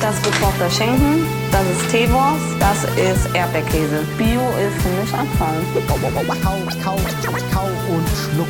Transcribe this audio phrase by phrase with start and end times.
[0.00, 4.04] Das ist gekochter Schinken, das ist Teewurst, das ist Erdbeerkäse.
[4.18, 5.62] Bio ist für mich Abfall.
[5.88, 5.96] Kau,
[6.42, 8.48] kau, kau und schluck.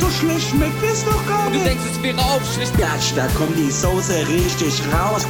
[0.00, 1.66] So schlecht schmeckt es doch gar Du nicht.
[1.66, 2.76] denkst, es wäre aufschlicht.
[2.78, 5.26] Gatsch, da kommt die Soße richtig raus.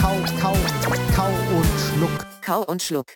[0.00, 0.56] Kau, kau,
[1.14, 2.26] kau und schluck.
[2.42, 3.06] Kau und Schluck.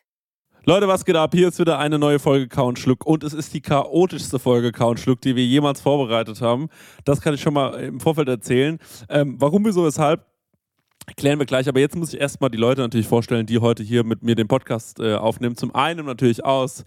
[0.67, 1.33] Leute, was geht ab?
[1.35, 4.71] Hier ist wieder eine neue Folge Kau und Schluck und es ist die chaotischste Folge
[4.73, 6.69] Kau und Schluck, die wir jemals vorbereitet haben.
[7.05, 8.79] Das kann ich schon mal im Vorfeld erzählen.
[9.09, 10.25] Ähm, warum, wieso, weshalb,
[11.17, 11.69] klären wir gleich.
[11.69, 14.49] Aber jetzt muss ich erstmal die Leute natürlich vorstellen, die heute hier mit mir den
[14.49, 15.57] Podcast äh, aufnehmen.
[15.57, 16.85] Zum einen natürlich aus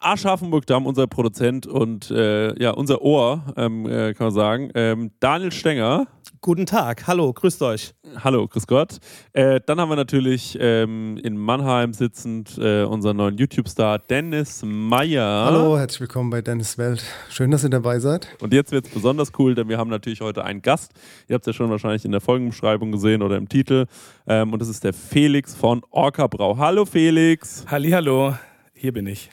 [0.00, 4.70] Aschaffenburg-Damm, unser Produzent und äh, ja, unser Ohr, ähm, äh, kann man sagen.
[4.74, 6.06] Ähm, Daniel Stenger.
[6.40, 7.94] Guten Tag, hallo, grüßt euch.
[8.22, 8.98] Hallo, grüß Gott.
[9.32, 15.46] Äh, dann haben wir natürlich ähm, in Mannheim sitzend äh, unseren neuen YouTube-Star Dennis Meyer.
[15.46, 17.02] Hallo, herzlich willkommen bei Dennis Welt.
[17.28, 18.28] Schön, dass ihr dabei seid.
[18.40, 20.92] Und jetzt wird es besonders cool, denn wir haben natürlich heute einen Gast.
[21.26, 23.86] Ihr habt es ja schon wahrscheinlich in der Folgenbeschreibung gesehen oder im Titel.
[24.26, 26.56] Ähm, und das ist der Felix von Orca Brau.
[26.56, 27.64] Hallo Felix.
[27.68, 28.34] Hallihallo,
[28.74, 29.30] hier bin ich.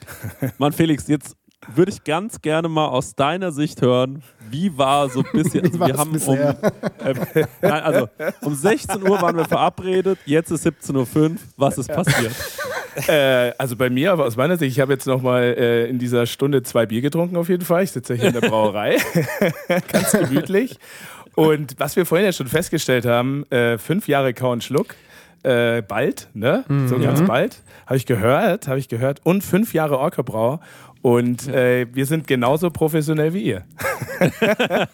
[0.58, 1.36] Mann, Felix, jetzt
[1.74, 5.64] würde ich ganz gerne mal aus deiner Sicht hören, wie war so ein bisschen.
[5.66, 6.38] Also wir haben um,
[7.04, 8.08] ähm, nein, also
[8.42, 11.36] um 16 Uhr waren wir verabredet, jetzt ist 17.05 Uhr.
[11.56, 12.32] Was ist passiert?
[13.08, 16.26] Äh, also bei mir, aber aus meiner Sicht, ich habe jetzt nochmal äh, in dieser
[16.26, 17.82] Stunde zwei Bier getrunken auf jeden Fall.
[17.82, 18.96] Ich sitze ja hier in der Brauerei,
[19.92, 20.78] ganz gemütlich.
[21.34, 24.94] Und was wir vorhin ja schon festgestellt haben, äh, fünf Jahre Kau und Schluck,
[25.46, 26.64] äh, bald, ne?
[26.86, 29.20] So ganz bald, habe ich gehört, habe ich gehört.
[29.24, 30.60] Und fünf Jahre Orca Brau.
[31.02, 33.62] Und äh, wir sind genauso professionell wie ihr.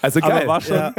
[0.00, 0.30] also geil.
[0.30, 0.92] Aber war schon,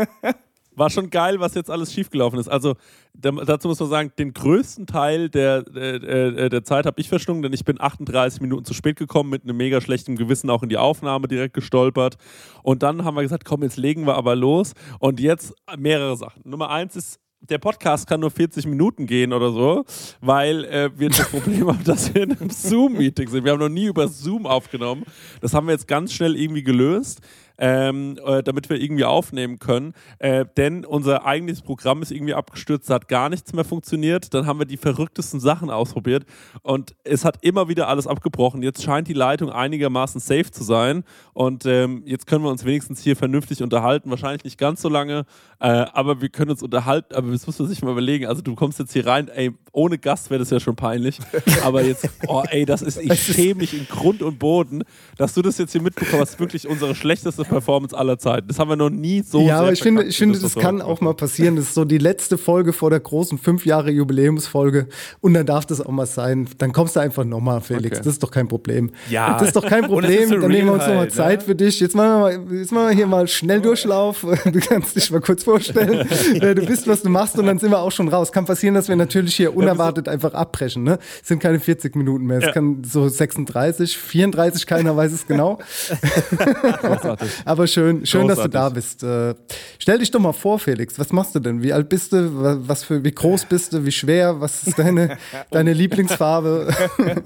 [0.75, 2.47] war schon geil, was jetzt alles schiefgelaufen ist.
[2.47, 2.75] Also
[3.13, 7.09] da, dazu muss man sagen, den größten Teil der, der, der, der Zeit habe ich
[7.09, 10.63] verschlungen, denn ich bin 38 Minuten zu spät gekommen, mit einem mega schlechten Gewissen auch
[10.63, 12.17] in die Aufnahme direkt gestolpert.
[12.63, 14.73] Und dann haben wir gesagt, komm, jetzt legen wir aber los.
[14.99, 16.41] Und jetzt mehrere Sachen.
[16.45, 19.83] Nummer eins ist, der Podcast kann nur 40 Minuten gehen oder so,
[20.21, 23.43] weil äh, wir das Problem haben, dass wir in einem Zoom-Meeting sind.
[23.43, 25.03] Wir haben noch nie über Zoom aufgenommen.
[25.41, 27.19] Das haben wir jetzt ganz schnell irgendwie gelöst.
[27.65, 29.93] Ähm, äh, damit wir irgendwie aufnehmen können.
[30.19, 34.33] Äh, denn unser eigentliches Programm ist irgendwie abgestürzt, hat gar nichts mehr funktioniert.
[34.33, 36.25] Dann haben wir die verrücktesten Sachen ausprobiert
[36.61, 38.63] und es hat immer wieder alles abgebrochen.
[38.63, 42.99] Jetzt scheint die Leitung einigermaßen safe zu sein und ähm, jetzt können wir uns wenigstens
[42.99, 44.09] hier vernünftig unterhalten.
[44.09, 45.25] Wahrscheinlich nicht ganz so lange,
[45.61, 47.15] äh, aber wir können uns unterhalten.
[47.15, 48.25] Aber das muss man sich mal überlegen.
[48.25, 51.19] Also du kommst jetzt hier rein, ey, ohne Gast wäre das ja schon peinlich.
[51.63, 54.83] Aber jetzt, oh ey, das ist, ich schäme mich in Grund und Boden,
[55.17, 56.39] dass du das jetzt hier mitbekommen hast.
[56.39, 58.47] Wirklich unsere schlechteste Performance aller Zeiten.
[58.47, 60.81] Das haben wir noch nie so ja, aber ich finde, ich finde, das so kann
[60.81, 61.55] auch mal passieren.
[61.55, 64.87] Das ist so die letzte Folge vor der großen fünf Jahre Jubiläumsfolge.
[65.21, 66.47] Und dann darf das auch mal sein.
[66.57, 67.97] Dann kommst du einfach nochmal, Felix.
[67.97, 67.97] Okay.
[67.97, 68.91] Das ist doch kein Problem.
[69.09, 69.37] Ja.
[69.37, 70.29] Das ist doch kein Problem.
[70.29, 71.45] so Dann nehmen wir uns nochmal halt, Zeit ne?
[71.45, 71.79] für dich.
[71.79, 74.25] Jetzt machen, wir mal, jetzt machen wir hier mal Schnelldurchlauf.
[74.45, 76.07] Du kannst dich mal kurz vorstellen.
[76.53, 78.31] Du bist, was du machst und dann sind wir auch schon raus.
[78.31, 80.83] Kann passieren, dass wir natürlich hier unerwartet einfach abbrechen.
[80.83, 80.99] Ne?
[81.21, 82.37] Es sind keine 40 Minuten mehr.
[82.39, 82.51] Es Ja.
[82.51, 85.59] kann so 36, 34, keiner weiß es genau.
[86.81, 87.29] Großartig.
[87.45, 89.03] Aber schön, schön, dass du da bist.
[89.03, 89.35] Äh,
[89.79, 90.97] stell dich doch mal vor, Felix.
[90.99, 91.61] Was machst du denn?
[91.61, 92.41] Wie alt bist du?
[92.41, 93.85] Wa- Was für, wie groß bist du?
[93.85, 94.39] Wie schwer?
[94.41, 95.17] Was ist deine,
[95.51, 96.73] deine Lieblingsfarbe?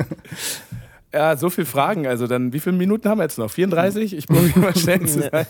[1.13, 2.05] Ja, so viele Fragen.
[2.05, 3.49] Also dann, wie viele Minuten haben wir jetzt noch?
[3.49, 4.13] 34?
[4.13, 5.47] Ich probiere mal schnell zu sein.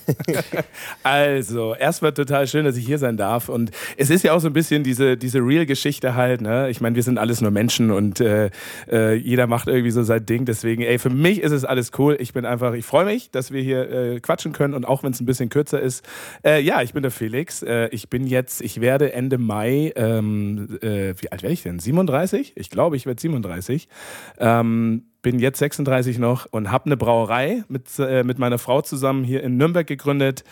[1.04, 3.50] also, erstmal total schön, dass ich hier sein darf.
[3.50, 6.42] Und es ist ja auch so ein bisschen diese, diese Real-Geschichte halt.
[6.42, 6.70] Ne?
[6.70, 8.52] Ich meine, wir sind alles nur Menschen und äh,
[8.88, 10.46] äh, jeder macht irgendwie so sein Ding.
[10.46, 12.18] Deswegen, ey, für mich ist es alles cool.
[12.20, 15.12] Ich bin einfach, ich freue mich, dass wir hier äh, quatschen können und auch wenn
[15.12, 16.08] es ein bisschen kürzer ist.
[16.46, 17.64] Äh, ja, ich bin der Felix.
[17.64, 21.80] Äh, ich bin jetzt, ich werde Ende Mai, ähm, äh, wie alt werde ich denn?
[21.80, 22.54] 37?
[22.56, 23.90] Ich glaube, ich werde 37.
[24.38, 29.24] Ähm, bin jetzt 36 noch und habe eine Brauerei mit, äh, mit meiner Frau zusammen
[29.24, 30.44] hier in Nürnberg gegründet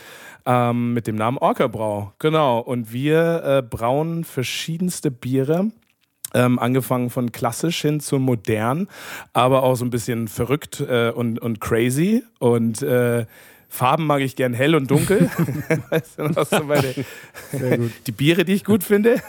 [0.46, 2.14] ähm, mit dem Namen Orca Brau.
[2.20, 2.60] Genau.
[2.60, 5.72] Und wir äh, brauen verschiedenste Biere.
[6.34, 8.90] Ähm, angefangen von klassisch hin zu modern,
[9.32, 12.24] aber auch so ein bisschen verrückt äh, und, und crazy.
[12.40, 13.26] Und äh,
[13.70, 15.30] Farben mag ich gern hell und dunkel.
[15.90, 16.94] das sind auch so meine,
[18.08, 19.22] die Biere, die ich gut finde.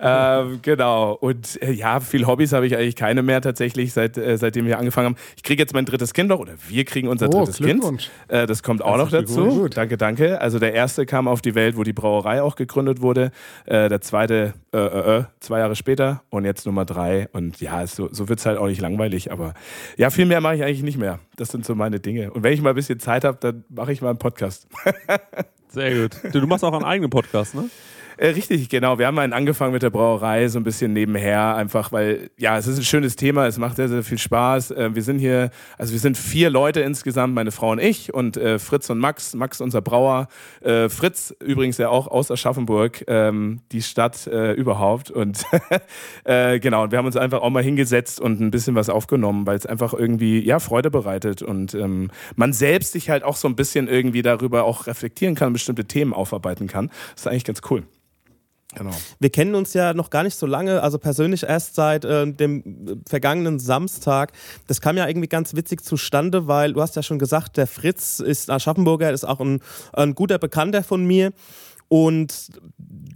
[0.00, 1.12] Ähm, genau.
[1.12, 4.78] Und äh, ja, viel Hobbys habe ich eigentlich keine mehr tatsächlich, seit, äh, seitdem wir
[4.78, 5.16] angefangen haben.
[5.36, 8.10] Ich kriege jetzt mein drittes Kind noch, oder wir kriegen unser Oh, drittes Kind.
[8.28, 9.42] Äh, das kommt auch noch Herzlichen dazu.
[9.50, 9.74] Glückwunsch.
[9.74, 10.40] Danke, danke.
[10.40, 13.30] Also der erste kam auf die Welt, wo die Brauerei auch gegründet wurde.
[13.64, 17.28] Äh, der zweite äh, äh, äh, zwei Jahre später und jetzt Nummer drei.
[17.32, 19.32] Und ja, so, so wird es halt auch nicht langweilig.
[19.32, 19.54] Aber
[19.96, 21.18] ja, viel mehr mache ich eigentlich nicht mehr.
[21.36, 22.30] Das sind so meine Dinge.
[22.32, 24.66] Und wenn ich mal ein bisschen Zeit habe, dann mache ich mal einen Podcast.
[25.68, 26.16] Sehr gut.
[26.32, 27.68] Du, du machst auch einen eigenen Podcast, ne?
[28.18, 28.98] Äh, richtig, genau.
[28.98, 32.66] Wir haben einen angefangen mit der Brauerei, so ein bisschen nebenher, einfach weil, ja, es
[32.66, 34.70] ist ein schönes Thema, es macht sehr, sehr viel Spaß.
[34.70, 38.38] Äh, wir sind hier, also wir sind vier Leute insgesamt, meine Frau und ich und
[38.38, 39.34] äh, Fritz und Max.
[39.34, 40.28] Max, unser Brauer.
[40.62, 45.10] Äh, Fritz übrigens ja auch aus Aschaffenburg, ähm, die Stadt äh, überhaupt.
[45.10, 45.44] Und
[46.24, 49.46] äh, genau, und wir haben uns einfach auch mal hingesetzt und ein bisschen was aufgenommen,
[49.46, 53.48] weil es einfach irgendwie, ja, Freude bereitet und ähm, man selbst sich halt auch so
[53.48, 56.88] ein bisschen irgendwie darüber auch reflektieren kann, bestimmte Themen aufarbeiten kann.
[57.14, 57.84] Das ist eigentlich ganz cool.
[58.74, 58.90] Genau.
[59.20, 63.02] Wir kennen uns ja noch gar nicht so lange, also persönlich erst seit äh, dem
[63.08, 64.32] vergangenen Samstag.
[64.66, 68.20] Das kam ja irgendwie ganz witzig zustande, weil du hast ja schon gesagt, der Fritz
[68.20, 69.60] ist Aschaffenburger, ist auch ein,
[69.94, 71.32] ein guter Bekannter von mir.
[71.88, 72.50] Und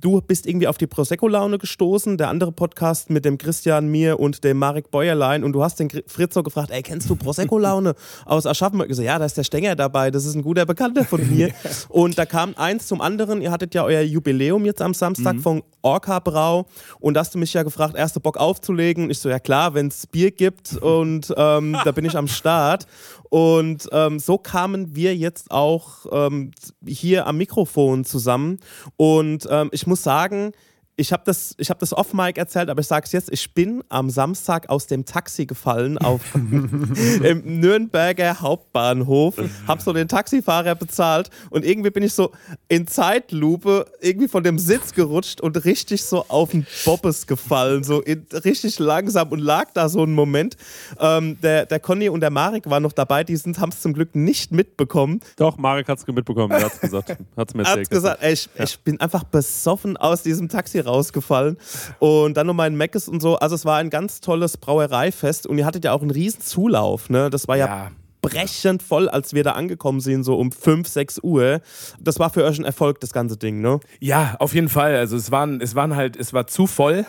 [0.01, 4.45] du bist irgendwie auf die Prosecco-Laune gestoßen, der andere Podcast mit dem Christian, mir und
[4.45, 5.45] dem Marek Bäuerlein.
[5.45, 7.95] Und du hast den Fritz so gefragt, ey, kennst du Prosecco-Laune
[8.25, 8.91] aus Aschaffenburg?
[8.91, 11.51] Ich so, ja, da ist der Stenger dabei, das ist ein guter Bekannter von mir.
[11.89, 13.43] und da kam eins zum anderen.
[13.43, 15.41] Ihr hattet ja euer Jubiläum jetzt am Samstag mhm.
[15.41, 16.67] von Orca Brau.
[16.99, 19.11] Und da hast du mich ja gefragt, erste Bock aufzulegen.
[19.11, 22.87] Ich so, ja klar, wenn es Bier gibt und ähm, da bin ich am Start.
[23.31, 26.51] Und ähm, so kamen wir jetzt auch ähm,
[26.85, 28.59] hier am Mikrofon zusammen.
[28.97, 30.53] Und ähm, ich muss sagen,
[31.01, 34.11] ich habe das, hab das off-Mic erzählt, aber ich sage es jetzt, ich bin am
[34.11, 39.37] Samstag aus dem Taxi gefallen auf im Nürnberger Hauptbahnhof,
[39.67, 42.33] habe so den Taxifahrer bezahlt und irgendwie bin ich so
[42.69, 48.03] in Zeitlupe irgendwie von dem Sitz gerutscht und richtig so auf den Bobbes gefallen, so
[48.03, 50.59] in, richtig langsam und lag da so einen Moment.
[50.99, 54.15] Ähm, der, der Conny und der Marek waren noch dabei, die haben es zum Glück
[54.15, 55.21] nicht mitbekommen.
[55.37, 57.17] Doch, Marek hat es mitbekommen, er hat es gesagt.
[57.37, 57.87] Hat's mir erzählt.
[57.87, 58.65] Hat gesagt, ey, ich, ja.
[58.65, 61.57] ich bin einfach besoffen aus diesem Taxi raus rausgefallen.
[61.99, 63.37] Und dann nochmal in Meckes und so.
[63.37, 67.11] Also es war ein ganz tolles Brauereifest und ihr hattet ja auch einen riesen Zulauf.
[67.11, 67.31] Ne?
[67.31, 71.21] Das war ja, ja brechend voll, als wir da angekommen sind, so um 5, 6
[71.23, 71.61] Uhr.
[72.01, 73.81] Das war für euch ein Erfolg, das ganze Ding, ne?
[73.99, 74.97] Ja, auf jeden Fall.
[74.97, 77.05] Also es waren, es waren halt, es war zu voll.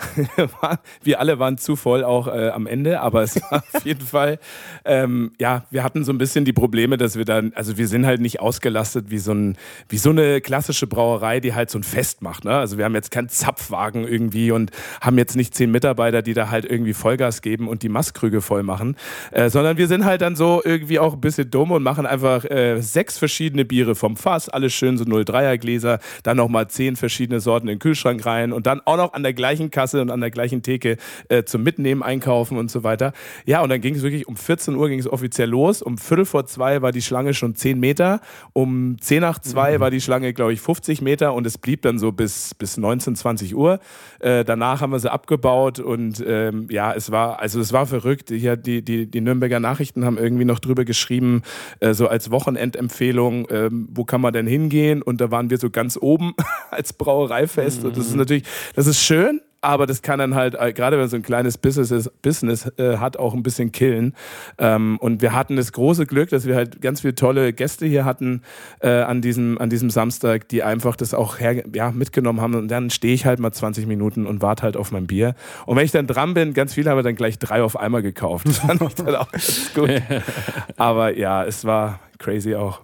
[1.03, 4.39] wir alle waren zu voll auch äh, am Ende, aber es war auf jeden Fall,
[4.85, 8.05] ähm, ja, wir hatten so ein bisschen die Probleme, dass wir dann, also wir sind
[8.05, 9.57] halt nicht ausgelastet wie so, ein,
[9.89, 12.45] wie so eine klassische Brauerei, die halt so ein Fest macht.
[12.45, 12.55] Ne?
[12.55, 14.71] Also wir haben jetzt keinen Zapfwagen irgendwie und
[15.01, 18.63] haben jetzt nicht zehn Mitarbeiter, die da halt irgendwie Vollgas geben und die Mastkrüge voll
[18.63, 18.95] machen,
[19.31, 22.45] äh, sondern wir sind halt dann so irgendwie auch ein bisschen dumm und machen einfach
[22.45, 27.39] äh, sechs verschiedene Biere vom Fass, alles schön so 03er Gläser, dann nochmal zehn verschiedene
[27.39, 30.21] Sorten in den Kühlschrank rein und dann auch noch an der gleichen Kasse und an
[30.21, 30.98] der gleichen Theke
[31.30, 33.13] äh, zum Mitnehmen einkaufen und so weiter.
[33.45, 35.81] Ja, und dann ging es wirklich um 14 Uhr ging es offiziell los.
[35.81, 38.21] Um Viertel vor zwei war die Schlange schon 10 Meter.
[38.54, 39.81] Um 10 nach zwei mhm.
[39.81, 43.15] war die Schlange, glaube ich, 50 Meter und es blieb dann so bis, bis 19,
[43.15, 43.80] 20 Uhr.
[44.19, 48.30] Äh, danach haben wir sie abgebaut und ähm, ja, es war, also es war verrückt.
[48.30, 51.41] Hier, die, die, die Nürnberger Nachrichten haben irgendwie noch drüber geschrieben,
[51.79, 55.01] äh, so als Wochenendempfehlung, äh, wo kann man denn hingehen?
[55.01, 56.33] Und da waren wir so ganz oben
[56.71, 57.81] als Brauereifest.
[57.81, 57.89] Mhm.
[57.89, 58.43] Und das ist natürlich,
[58.75, 61.91] das ist schön, aber das kann dann halt, äh, gerade wenn so ein kleines Business,
[61.91, 64.15] ist, Business äh, hat, auch ein bisschen killen.
[64.57, 68.03] Ähm, und wir hatten das große Glück, dass wir halt ganz viele tolle Gäste hier
[68.03, 68.41] hatten
[68.79, 72.55] äh, an, diesem, an diesem Samstag, die einfach das auch her, ja, mitgenommen haben.
[72.55, 75.35] Und dann stehe ich halt mal 20 Minuten und warte halt auf mein Bier.
[75.67, 78.01] Und wenn ich dann dran bin, ganz viele haben wir dann gleich drei auf einmal
[78.01, 78.47] gekauft.
[78.47, 79.89] Das fand ich dann auch ganz gut.
[80.77, 82.81] Aber ja, es war crazy auch.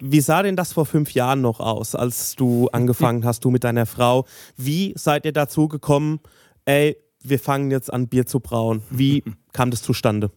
[0.00, 3.64] Wie sah denn das vor fünf Jahren noch aus, als du angefangen hast, du mit
[3.64, 4.24] deiner Frau?
[4.56, 6.20] Wie seid ihr dazu gekommen,
[6.64, 8.82] ey, wir fangen jetzt an, Bier zu brauen?
[8.90, 10.30] Wie kam das zustande?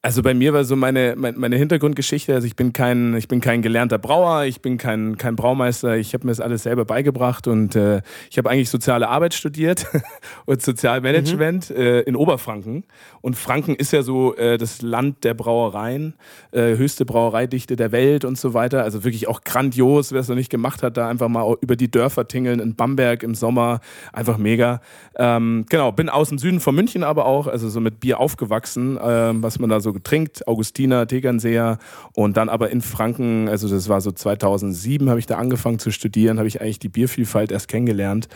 [0.00, 3.62] Also bei mir war so meine, meine Hintergrundgeschichte, also ich bin kein, ich bin kein
[3.62, 7.74] gelernter Brauer, ich bin kein, kein Braumeister, ich habe mir das alles selber beigebracht und
[7.74, 9.88] äh, ich habe eigentlich soziale Arbeit studiert
[10.46, 11.76] und Sozialmanagement mhm.
[11.76, 12.84] äh, in Oberfranken.
[13.22, 16.14] Und Franken ist ja so äh, das Land der Brauereien,
[16.52, 18.84] äh, höchste Brauereidichte der Welt und so weiter.
[18.84, 21.90] Also wirklich auch grandios, wer es noch nicht gemacht hat, da einfach mal über die
[21.90, 23.80] Dörfer tingeln in Bamberg im Sommer,
[24.12, 24.80] einfach mega.
[25.16, 28.96] Ähm, genau, bin aus dem Süden von München aber auch, also so mit Bier aufgewachsen,
[29.02, 31.78] ähm, was man da so so getrinkt, Augustiner, Tegernseer
[32.14, 35.90] und dann aber in Franken, also das war so 2007, habe ich da angefangen zu
[35.90, 38.28] studieren, habe ich eigentlich die Biervielfalt erst kennengelernt.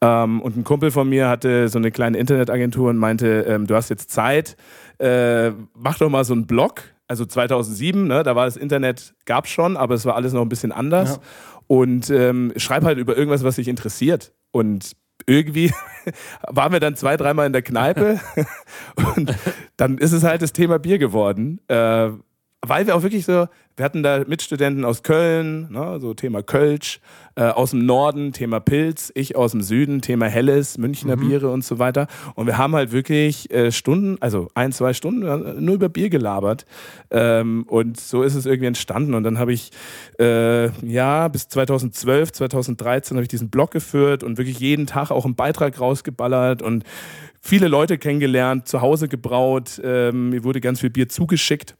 [0.00, 3.74] Ähm, und ein Kumpel von mir hatte so eine kleine Internetagentur und meinte, ähm, du
[3.74, 4.56] hast jetzt Zeit,
[4.98, 6.82] äh, mach doch mal so einen Blog.
[7.08, 10.42] Also 2007, ne, da war das Internet, gab es schon, aber es war alles noch
[10.42, 11.16] ein bisschen anders.
[11.16, 11.20] Ja.
[11.66, 14.32] Und ähm, schreib halt über irgendwas, was dich interessiert.
[14.52, 14.92] Und
[15.30, 15.72] irgendwie
[16.48, 18.20] waren wir dann zwei, dreimal in der Kneipe
[19.16, 19.34] und
[19.76, 21.60] dann ist es halt das Thema Bier geworden.
[21.68, 22.10] Äh,
[22.62, 27.00] weil wir auch wirklich so, wir hatten da Mitstudenten aus Köln, ne, so Thema Kölsch,
[27.34, 31.20] äh, aus dem Norden Thema Pilz, ich aus dem Süden Thema Helles, Münchner Mhm.
[31.28, 32.06] Biere und so weiter.
[32.34, 36.10] Und wir haben halt wirklich äh, Stunden, also ein, zwei Stunden äh, nur über Bier
[36.10, 36.66] gelabert.
[37.10, 39.14] Ähm, und so ist es irgendwie entstanden.
[39.14, 39.70] Und dann habe ich,
[40.18, 45.24] äh, ja, bis 2012, 2013 habe ich diesen Blog geführt und wirklich jeden Tag auch
[45.24, 46.84] einen Beitrag rausgeballert und
[47.40, 49.80] viele Leute kennengelernt, zu Hause gebraut.
[49.82, 51.76] Ähm, mir wurde ganz viel Bier zugeschickt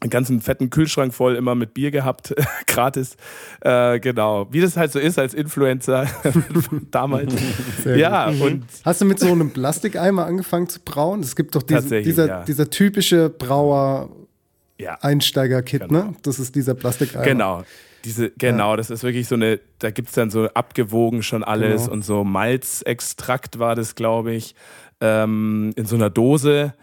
[0.00, 2.34] einen ganzen fetten Kühlschrank voll immer mit Bier gehabt,
[2.66, 3.16] gratis.
[3.60, 6.06] Äh, genau, wie das halt so ist als Influencer
[6.90, 7.34] damals.
[7.84, 8.40] Ja, gut.
[8.40, 11.20] und Hast du mit so einem Plastikeimer angefangen zu brauen?
[11.20, 12.44] Es gibt doch diesen, dieser, ja.
[12.44, 13.28] dieser typische
[14.78, 16.14] Brauer-Einsteiger-Kit, ja, ne?
[16.22, 17.24] Das ist dieser Plastikeimer.
[17.24, 17.64] Genau.
[18.04, 21.82] Diese, genau, das ist wirklich so eine, da gibt es dann so abgewogen schon alles
[21.82, 21.92] Genau.
[21.94, 24.54] und so Malzextrakt war das, glaube ich,
[25.00, 26.74] ähm, in so einer Dose.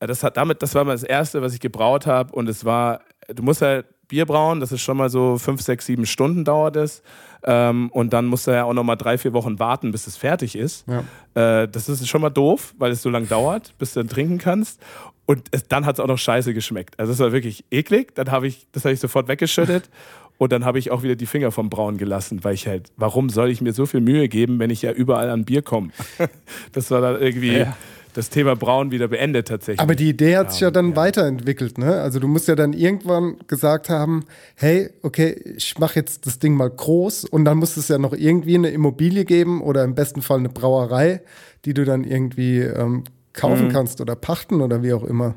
[0.00, 2.32] Äh, Das hat damit, das war mal das Erste, was ich gebraut habe.
[2.34, 5.86] Und es war, du musst halt Bier brauen, das ist schon mal so fünf, sechs,
[5.86, 7.02] sieben Stunden dauert es.
[7.44, 10.16] Ähm, und dann musst du ja auch noch mal drei, vier Wochen warten, bis es
[10.16, 10.84] fertig ist.
[10.88, 11.62] Ja.
[11.62, 14.38] Äh, das ist schon mal doof, weil es so lange dauert, bis du dann trinken
[14.38, 14.80] kannst.
[15.26, 16.98] Und es, dann hat es auch noch scheiße geschmeckt.
[16.98, 18.14] Also es war wirklich eklig.
[18.16, 19.88] Dann habe ich, das habe ich sofort weggeschüttet.
[20.38, 23.28] Und dann habe ich auch wieder die Finger vom Brauen gelassen, weil ich halt, warum
[23.28, 25.90] soll ich mir so viel Mühe geben, wenn ich ja überall an Bier komme?
[26.72, 27.76] das war dann irgendwie Ja.
[28.14, 29.80] Das Thema Brauen wieder beendet tatsächlich.
[29.80, 32.00] Aber die Idee hat sich ja dann weiterentwickelt, ne?
[32.00, 34.24] Also du musst ja dann irgendwann gesagt haben,
[34.56, 38.12] hey, okay, ich mache jetzt das Ding mal groß und dann muss es ja noch
[38.12, 41.22] irgendwie eine Immobilie geben oder im besten Fall eine Brauerei,
[41.64, 43.72] die du dann irgendwie ähm, kaufen Mhm.
[43.72, 45.34] kannst oder pachten oder wie auch immer.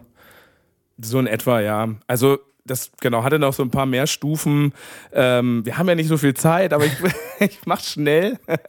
[1.02, 1.90] So in etwa, ja.
[2.08, 4.74] Also das genau hatte noch so ein paar mehr Stufen.
[5.12, 6.94] Ähm, wir haben ja nicht so viel Zeit, aber ich,
[7.40, 8.40] ich mach's schnell.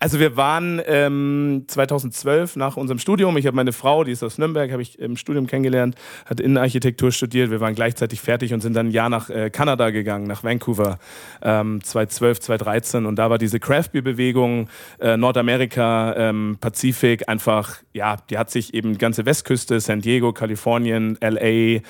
[0.00, 3.36] Also wir waren ähm, 2012 nach unserem Studium.
[3.36, 5.94] Ich habe meine Frau, die ist aus Nürnberg, habe ich im Studium kennengelernt,
[6.26, 7.50] hat Innenarchitektur studiert.
[7.50, 10.98] Wir waren gleichzeitig fertig und sind dann ein Jahr nach äh, Kanada gegangen, nach Vancouver,
[11.42, 13.06] ähm, 2012, 2013.
[13.06, 14.68] Und da war diese Craft Beer Bewegung,
[15.00, 20.32] äh, Nordamerika, ähm, Pazifik, einfach ja, die hat sich eben die ganze Westküste, San Diego,
[20.32, 21.80] Kalifornien, LA, äh,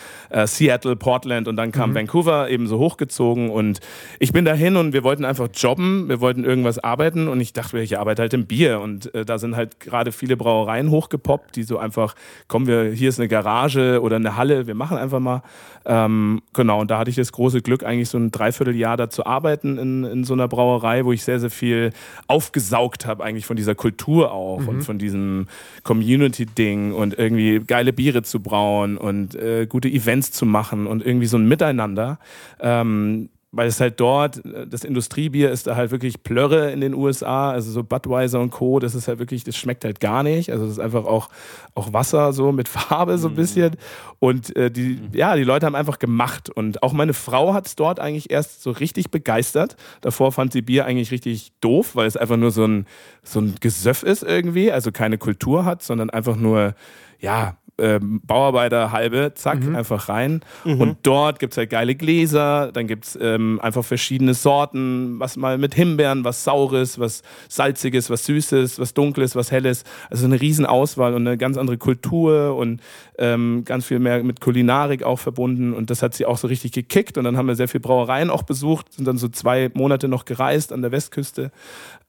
[0.46, 3.80] Seattle, Portland und dann kam Vancouver eben so hochgezogen und
[4.18, 7.80] ich bin dahin und wir wollten einfach jobben, wir wollten irgendwas arbeiten und ich dachte,
[7.80, 11.62] ich arbeite halt im Bier und äh, da sind halt gerade viele Brauereien hochgepoppt, die
[11.62, 12.14] so einfach,
[12.48, 15.42] kommen wir, hier ist eine Garage oder eine Halle, wir machen einfach mal.
[15.86, 19.26] Ähm, genau, und da hatte ich das große Glück, eigentlich so ein Dreivierteljahr da zu
[19.26, 21.90] arbeiten in, in so einer Brauerei, wo ich sehr, sehr viel
[22.26, 25.46] aufgesaugt habe, eigentlich von dieser Kultur auch und von diesem
[25.82, 31.26] Community-Ding und irgendwie geile Biere zu brauen und äh, gute Events zu machen und irgendwie
[31.26, 32.18] so ein Miteinander.
[32.60, 36.94] Ähm, weil es halt dort, äh, das Industriebier ist da halt wirklich Plörre in den
[36.94, 40.50] USA, also so Budweiser und Co., das ist halt wirklich, das schmeckt halt gar nicht.
[40.50, 41.28] Also das ist einfach auch,
[41.74, 43.76] auch Wasser so mit Farbe so ein bisschen.
[44.18, 46.50] Und äh, die, ja, die Leute haben einfach gemacht.
[46.50, 49.76] Und auch meine Frau hat es dort eigentlich erst so richtig begeistert.
[50.00, 52.86] Davor fand sie Bier eigentlich richtig doof, weil es einfach nur so ein,
[53.22, 56.74] so ein Gesöff ist irgendwie, also keine Kultur hat, sondern einfach nur,
[57.20, 60.40] ja, ähm, Bauarbeiter halbe, zack, einfach rein.
[60.78, 65.37] Und dort gibt es halt geile Gläser, dann gibt es ähm, einfach verschiedene Sorten, was
[65.37, 69.85] mal mit Himbeeren, was Saures, was Salziges, was Süßes, was Dunkles, was Helles.
[70.11, 72.81] Also eine riesen Auswahl und eine ganz andere Kultur und
[73.19, 75.73] ähm, ganz viel mehr mit Kulinarik auch verbunden.
[75.73, 77.19] Und das hat sie auch so richtig gekickt.
[77.19, 80.25] Und dann haben wir sehr viel Brauereien auch besucht, sind dann so zwei Monate noch
[80.25, 81.50] gereist an der Westküste.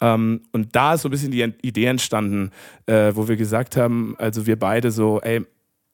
[0.02, 2.52] Ähm, und da ist so ein bisschen die Idee entstanden,
[2.86, 5.46] äh, wo wir gesagt haben, also wir beide so, ey,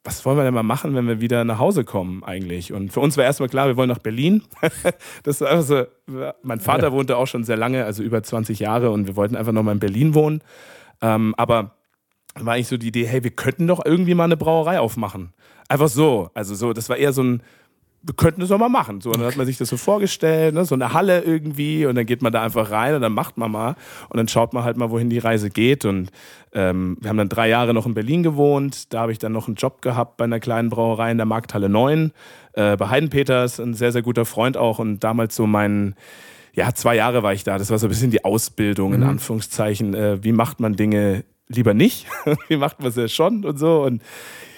[0.04, 2.74] was wollen wir denn mal machen, wenn wir wieder nach Hause kommen eigentlich?
[2.74, 4.44] Und für uns war erstmal klar, wir wollen nach Berlin.
[5.24, 5.84] das ist einfach so,
[6.42, 9.52] mein Vater wohnte auch schon sehr lange, also über 20 Jahre und wir wollten einfach
[9.52, 10.42] nochmal in Berlin wohnen.
[11.02, 11.76] Ähm, aber
[12.36, 15.34] war eigentlich so die Idee, hey, wir könnten doch irgendwie mal eine Brauerei aufmachen.
[15.68, 16.32] Einfach so.
[16.34, 17.44] Also so, das war eher so ein,
[18.04, 19.00] wir könnten es doch mal machen.
[19.02, 20.66] So, und dann hat man sich das so vorgestellt, ne?
[20.66, 23.52] so eine Halle irgendwie und dann geht man da einfach rein und dann macht man
[23.52, 23.76] mal
[24.10, 25.86] und dann schaut man halt mal, wohin die Reise geht.
[25.86, 26.10] Und
[26.54, 28.94] ähm, wir haben dann drei Jahre noch in Berlin gewohnt.
[28.94, 31.70] Da habe ich dann noch einen Job gehabt bei einer kleinen Brauerei in der Markthalle
[31.70, 32.12] 9,
[32.54, 35.96] äh, bei Heidenpeters, ein sehr, sehr guter Freund auch und damals so mein,
[36.54, 37.60] ja, zwei Jahre war ich da.
[37.60, 39.94] Das war so ein bisschen die Ausbildung, in Anführungszeichen.
[39.94, 42.08] Äh, wie macht man Dinge lieber nicht?
[42.48, 44.02] wie macht man es ja schon und so und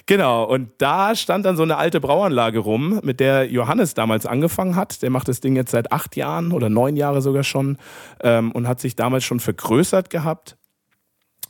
[0.05, 4.75] Genau, und da stand dann so eine alte Brauanlage rum, mit der Johannes damals angefangen
[4.75, 5.01] hat.
[5.01, 7.77] Der macht das Ding jetzt seit acht Jahren oder neun Jahre sogar schon
[8.21, 10.57] ähm, und hat sich damals schon vergrößert gehabt.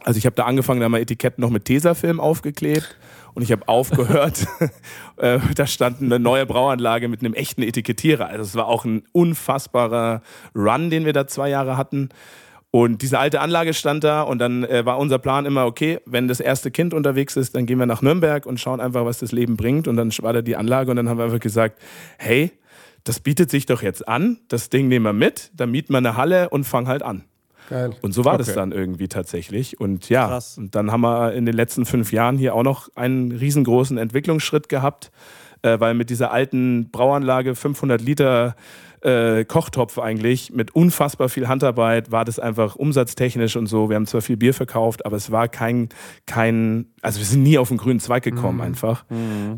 [0.04, 2.98] Also ich habe da angefangen, da mal Etiketten noch mit Tesafilm aufgeklebt
[3.34, 4.46] und ich habe aufgehört,
[5.18, 8.28] äh, da stand eine neue Brauanlage mit einem echten Etikettierer.
[8.28, 10.22] Also es war auch ein unfassbarer
[10.56, 12.10] Run, den wir da zwei Jahre hatten.
[12.76, 16.28] Und diese alte Anlage stand da und dann äh, war unser Plan immer, okay, wenn
[16.28, 19.32] das erste Kind unterwegs ist, dann gehen wir nach Nürnberg und schauen einfach, was das
[19.32, 19.88] Leben bringt.
[19.88, 21.80] Und dann war da die Anlage und dann haben wir einfach gesagt,
[22.18, 22.52] hey,
[23.04, 26.18] das bietet sich doch jetzt an, das Ding nehmen wir mit, dann mieten wir eine
[26.18, 27.26] Halle und fangen halt an.
[27.70, 27.92] Geil.
[28.02, 28.44] Und so war Okay.
[28.46, 29.80] das dann irgendwie tatsächlich.
[29.80, 30.58] Und ja, Krass.
[30.58, 34.68] und dann haben wir in den letzten fünf Jahren hier auch noch einen riesengroßen Entwicklungsschritt
[34.68, 35.12] gehabt,
[35.62, 38.56] äh, weil mit dieser alten Brauanlage 500 Liter
[39.04, 43.90] äh, Kochtopf eigentlich mit unfassbar viel Handarbeit war das einfach umsatztechnisch und so.
[43.90, 45.90] Wir haben zwar viel Bier verkauft, aber es war kein,
[46.26, 49.06] kein also wir sind nie auf den grünen Zweig gekommen einfach.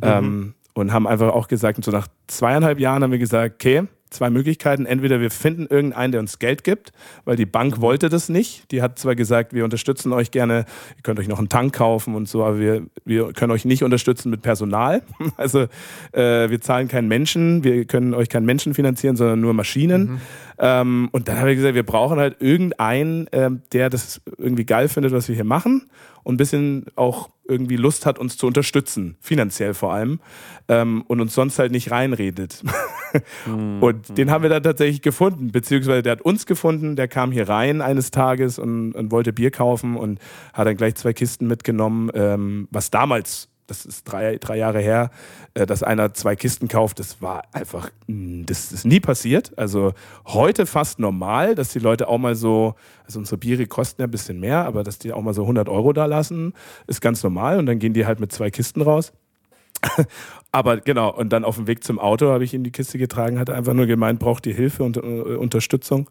[0.02, 4.30] Ähm, und haben einfach auch gesagt, so nach zweieinhalb Jahren haben wir gesagt, okay, zwei
[4.30, 4.86] Möglichkeiten.
[4.86, 6.92] Entweder wir finden irgendeinen, der uns Geld gibt,
[7.26, 8.72] weil die Bank wollte das nicht.
[8.72, 12.16] Die hat zwar gesagt, wir unterstützen euch gerne, ihr könnt euch noch einen Tank kaufen
[12.16, 15.02] und so, aber wir, wir können euch nicht unterstützen mit Personal.
[15.38, 15.68] Also
[16.14, 20.22] äh, wir zahlen keinen Menschen, wir können euch keinen Menschen finanzieren, sondern nur Maschinen.
[20.58, 24.88] Ähm, und dann haben wir gesagt, wir brauchen halt irgendeinen, ähm, der das irgendwie geil
[24.88, 25.90] findet, was wir hier machen
[26.24, 30.20] und ein bisschen auch irgendwie Lust hat, uns zu unterstützen, finanziell vor allem,
[30.68, 32.64] ähm, und uns sonst halt nicht reinredet.
[33.82, 37.50] und den haben wir dann tatsächlich gefunden, beziehungsweise der hat uns gefunden, der kam hier
[37.50, 40.20] rein eines Tages und, und wollte Bier kaufen und
[40.54, 45.10] hat dann gleich zwei Kisten mitgenommen, ähm, was damals das ist drei, drei Jahre her,
[45.54, 49.58] äh, dass einer zwei Kisten kauft, das war einfach, das ist nie passiert.
[49.58, 49.94] Also
[50.28, 54.12] heute fast normal, dass die Leute auch mal so, also unsere Biere kosten ja ein
[54.12, 56.54] bisschen mehr, aber dass die auch mal so 100 Euro da lassen,
[56.88, 59.14] ist ganz normal und dann gehen die halt mit zwei Kisten raus.
[60.56, 63.40] Aber genau, und dann auf dem Weg zum Auto habe ich ihm die Kiste getragen,
[63.40, 66.10] hat einfach nur gemeint, braucht ihr Hilfe und äh, Unterstützung.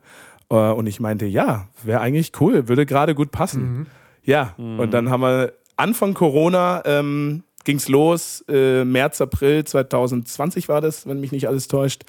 [0.50, 3.86] Äh, und ich meinte, ja, wäre eigentlich cool, würde gerade gut passen.
[4.22, 10.68] Ja, und dann haben wir Anfang Corona ähm, ging es los, äh, März, April 2020
[10.68, 12.02] war das, wenn mich nicht alles täuscht.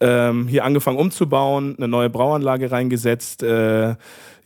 [0.00, 3.96] Ähm, hier angefangen umzubauen, eine neue Brauanlage reingesetzt, äh,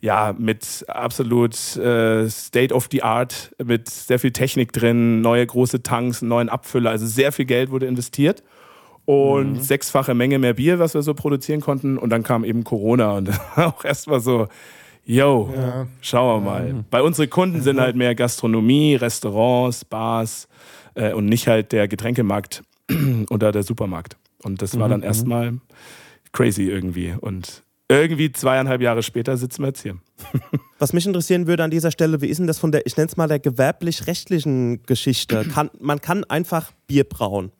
[0.03, 5.81] ja, mit absolut äh, State of the Art, mit sehr viel Technik drin, neue große
[5.81, 8.43] Tanks, einen neuen Abfüller, also sehr viel Geld wurde investiert.
[9.05, 11.97] Und sechsfache Menge mehr Bier, was wir so produzieren konnten.
[11.97, 14.47] Und dann kam eben Corona und auch erstmal so,
[15.05, 15.87] yo, Ja.
[16.01, 16.85] schauen wir mal.
[16.89, 20.49] Bei unsere Kunden sind halt mehr Gastronomie, Restaurants, Bars
[20.95, 22.63] äh, und nicht halt der Getränkemarkt
[23.29, 24.17] oder der Supermarkt.
[24.43, 25.53] Und das war dann erstmal
[26.33, 27.13] crazy irgendwie.
[27.19, 27.63] Und
[28.01, 29.97] irgendwie zweieinhalb Jahre später sitzen wir jetzt hier.
[30.79, 33.07] Was mich interessieren würde an dieser Stelle, wie ist denn das von der, ich nenne
[33.07, 35.45] es mal der gewerblich-rechtlichen Geschichte?
[35.45, 37.51] Kann, man kann einfach Bier brauen.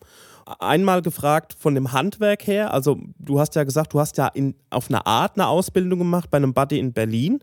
[0.60, 4.56] Einmal gefragt von dem Handwerk her, also du hast ja gesagt, du hast ja in,
[4.70, 7.40] auf eine Art eine Ausbildung gemacht bei einem Buddy in Berlin.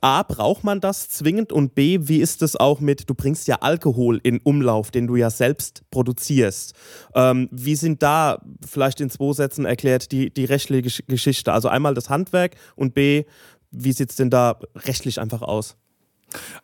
[0.00, 3.56] A, braucht man das zwingend und B, wie ist es auch mit, du bringst ja
[3.62, 6.74] Alkohol in Umlauf, den du ja selbst produzierst.
[7.14, 11.52] Ähm, wie sind da vielleicht in zwei Sätzen erklärt die, die rechtliche Gesch- Geschichte?
[11.52, 13.24] Also einmal das Handwerk und B,
[13.72, 15.76] wie sieht es denn da rechtlich einfach aus?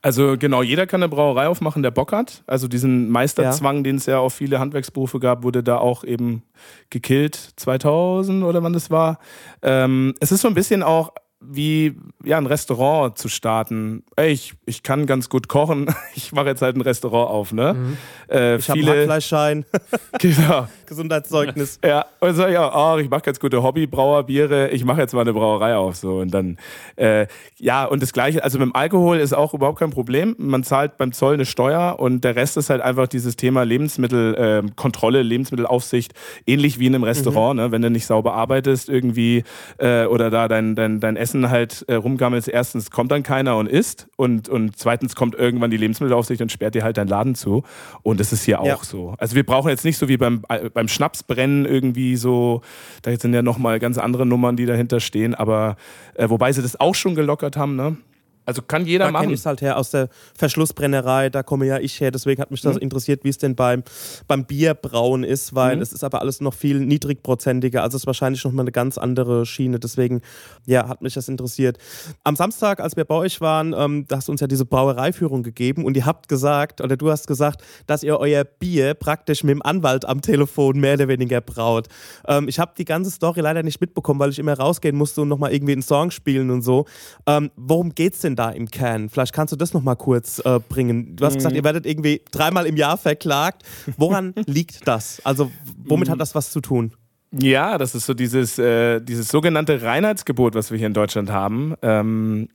[0.00, 2.42] Also genau, jeder kann eine Brauerei aufmachen, der Bock hat.
[2.46, 6.42] Also diesen Meisterzwang, den es ja auf viele Handwerksberufe gab, wurde da auch eben
[6.90, 9.18] gekillt, 2000 oder wann das war.
[9.62, 11.12] Ähm, es ist so ein bisschen auch
[11.44, 14.04] wie ja, ein Restaurant zu starten.
[14.16, 17.52] Ey, ich, ich kann ganz gut kochen, ich mache jetzt halt ein Restaurant auf.
[17.52, 17.96] Ne?
[18.30, 19.64] Äh, Ich habe Hackfleischschein,
[20.18, 20.68] genau.
[20.86, 21.78] Gesundheitszeugnis.
[21.84, 25.32] Ja, und so, ja, oh, ich mache ganz gute Hobbybrauerbiere, ich mache jetzt mal eine
[25.32, 25.96] Brauerei auf.
[25.96, 26.18] So.
[26.18, 26.58] Und dann,
[26.96, 27.26] äh,
[27.58, 30.34] ja, und das Gleiche, also mit dem Alkohol ist auch überhaupt kein Problem.
[30.38, 34.58] Man zahlt beim Zoll eine Steuer und der Rest ist halt einfach dieses Thema Lebensmittelkontrolle,
[34.58, 36.12] äh, Kontrolle, Lebensmittelaufsicht,
[36.46, 37.72] ähnlich wie in einem Restaurant, ne?
[37.72, 39.44] wenn du nicht sauber arbeitest irgendwie
[39.78, 42.48] äh, oder da dein, dein, dein Essen halt äh, rumgammelst.
[42.48, 46.74] Erstens kommt dann keiner und isst und, und zweitens kommt irgendwann die Lebensmittelaufsicht und sperrt
[46.74, 47.62] dir halt deinen Laden zu.
[48.02, 48.78] Und das ist hier auch Ja.
[48.82, 49.14] so.
[49.18, 52.62] Also wir brauchen jetzt nicht so wie beim, äh, beim Schnapsbrennen irgendwie so,
[53.02, 55.76] da sind ja nochmal ganz andere Nummern, die dahinter stehen, aber
[56.14, 57.96] äh, wobei sie das auch schon gelockert haben, ne?
[58.44, 59.30] Also kann jeder Da kenne machen.
[59.30, 62.10] ich es halt her aus der Verschlussbrennerei, da komme ja ich her.
[62.10, 63.82] Deswegen hat mich das interessiert, wie es denn beim,
[64.26, 67.82] beim Bierbrauen ist, weil es ist aber alles noch viel niedrigprozentiger.
[67.82, 69.78] Also es ist wahrscheinlich nochmal eine ganz andere Schiene.
[69.78, 70.20] Deswegen,
[70.66, 71.78] ja, hat mich das interessiert.
[72.24, 75.42] Am Samstag, als wir bei euch waren, ähm, da hast du uns ja diese Brauereiführung
[75.42, 79.54] gegeben und ihr habt gesagt, oder du hast gesagt, dass ihr euer Bier praktisch mit
[79.54, 81.88] dem Anwalt am Telefon mehr oder weniger braut.
[82.26, 85.28] Ähm, ich habe die ganze Story leider nicht mitbekommen, weil ich immer rausgehen musste und
[85.28, 86.86] nochmal irgendwie einen Song spielen und so.
[87.26, 89.08] Ähm, worum geht's denn da im Kern?
[89.08, 91.16] Vielleicht kannst du das nochmal kurz äh, bringen.
[91.16, 93.62] Du hast gesagt, ihr werdet irgendwie dreimal im Jahr verklagt.
[93.96, 95.20] Woran liegt das?
[95.24, 95.50] Also
[95.84, 96.92] womit hat das was zu tun?
[97.32, 101.74] Ja, das ist so dieses, äh, dieses sogenannte Reinheitsgebot, was wir hier in Deutschland haben.
[101.80, 102.48] Ähm,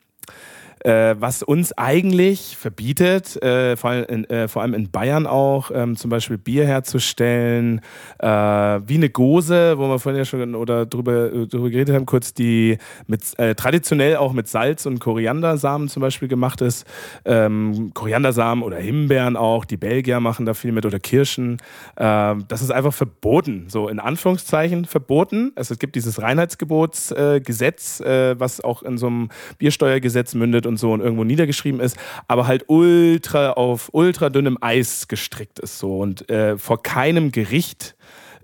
[0.87, 5.69] äh, was uns eigentlich verbietet, äh, vor, allem in, äh, vor allem in Bayern auch,
[5.73, 7.81] ähm, zum Beispiel Bier herzustellen,
[8.19, 12.33] äh, wie eine Gose, wo wir vorhin ja schon oder drüber, drüber geredet haben, kurz
[12.33, 16.87] die mit äh, traditionell auch mit Salz und Koriandersamen zum Beispiel gemacht ist.
[17.25, 21.57] Ähm, Koriandersamen oder Himbeeren auch, die Belgier machen da viel mit oder Kirschen.
[21.97, 25.51] Ähm, das ist einfach verboten, so in Anführungszeichen verboten.
[25.55, 30.93] Also es gibt dieses Reinheitsgebotsgesetz, äh, was auch in so einem Biersteuergesetz mündet und so
[30.93, 35.99] und irgendwo niedergeschrieben ist, aber halt ultra auf ultra dünnem Eis gestrickt ist so.
[35.99, 37.96] Und äh, vor keinem Gericht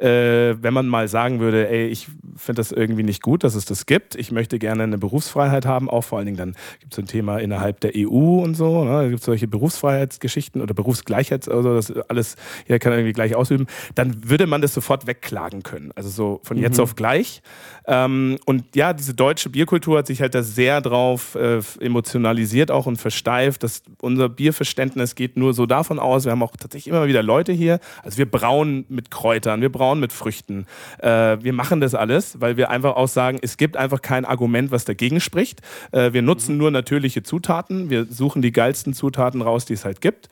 [0.04, 3.64] äh, wenn man mal sagen würde, ey, ich finde das irgendwie nicht gut, dass es
[3.66, 4.16] das gibt.
[4.16, 7.38] Ich möchte gerne eine Berufsfreiheit haben, auch vor allen Dingen dann gibt es ein Thema
[7.38, 8.84] innerhalb der EU und so.
[8.84, 8.92] Ne?
[8.92, 12.36] Da gibt es solche Berufsfreiheitsgeschichten oder Berufsgleichheits, also das alles,
[12.68, 13.68] jeder kann irgendwie gleich ausüben.
[13.96, 15.92] Dann würde man das sofort wegklagen können.
[15.96, 16.84] Also so von jetzt Mhm.
[16.84, 17.42] auf gleich.
[17.86, 22.86] Ähm, und ja, diese deutsche Bierkultur hat sich halt da sehr drauf äh, emotionalisiert auch
[22.88, 23.64] und versteift.
[23.64, 26.26] dass unser Bierverständnis geht nur so davon aus.
[26.26, 27.80] Wir haben auch tatsächlich immer wieder Leute hier.
[28.04, 30.66] Also wir brauen mit Kräutern, wir brauen mit Früchten.
[31.00, 34.72] Äh, wir machen das alles, weil wir einfach auch sagen, es gibt einfach kein Argument,
[34.72, 35.62] was dagegen spricht.
[35.92, 37.90] Äh, wir nutzen nur natürliche Zutaten.
[37.90, 40.30] Wir suchen die geilsten Zutaten raus, die es halt gibt.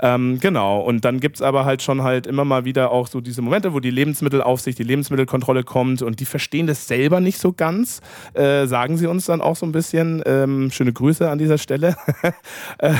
[0.00, 0.80] Ähm, genau.
[0.80, 3.72] Und dann gibt es aber halt schon halt immer mal wieder auch so diese Momente,
[3.72, 8.00] wo die Lebensmittelaufsicht, die Lebensmittelkontrolle kommt und die verstehen das selber nicht so ganz.
[8.34, 10.22] Äh, sagen sie uns dann auch so ein bisschen.
[10.26, 11.96] Ähm, schöne Grüße an dieser Stelle.
[12.78, 12.94] Äh,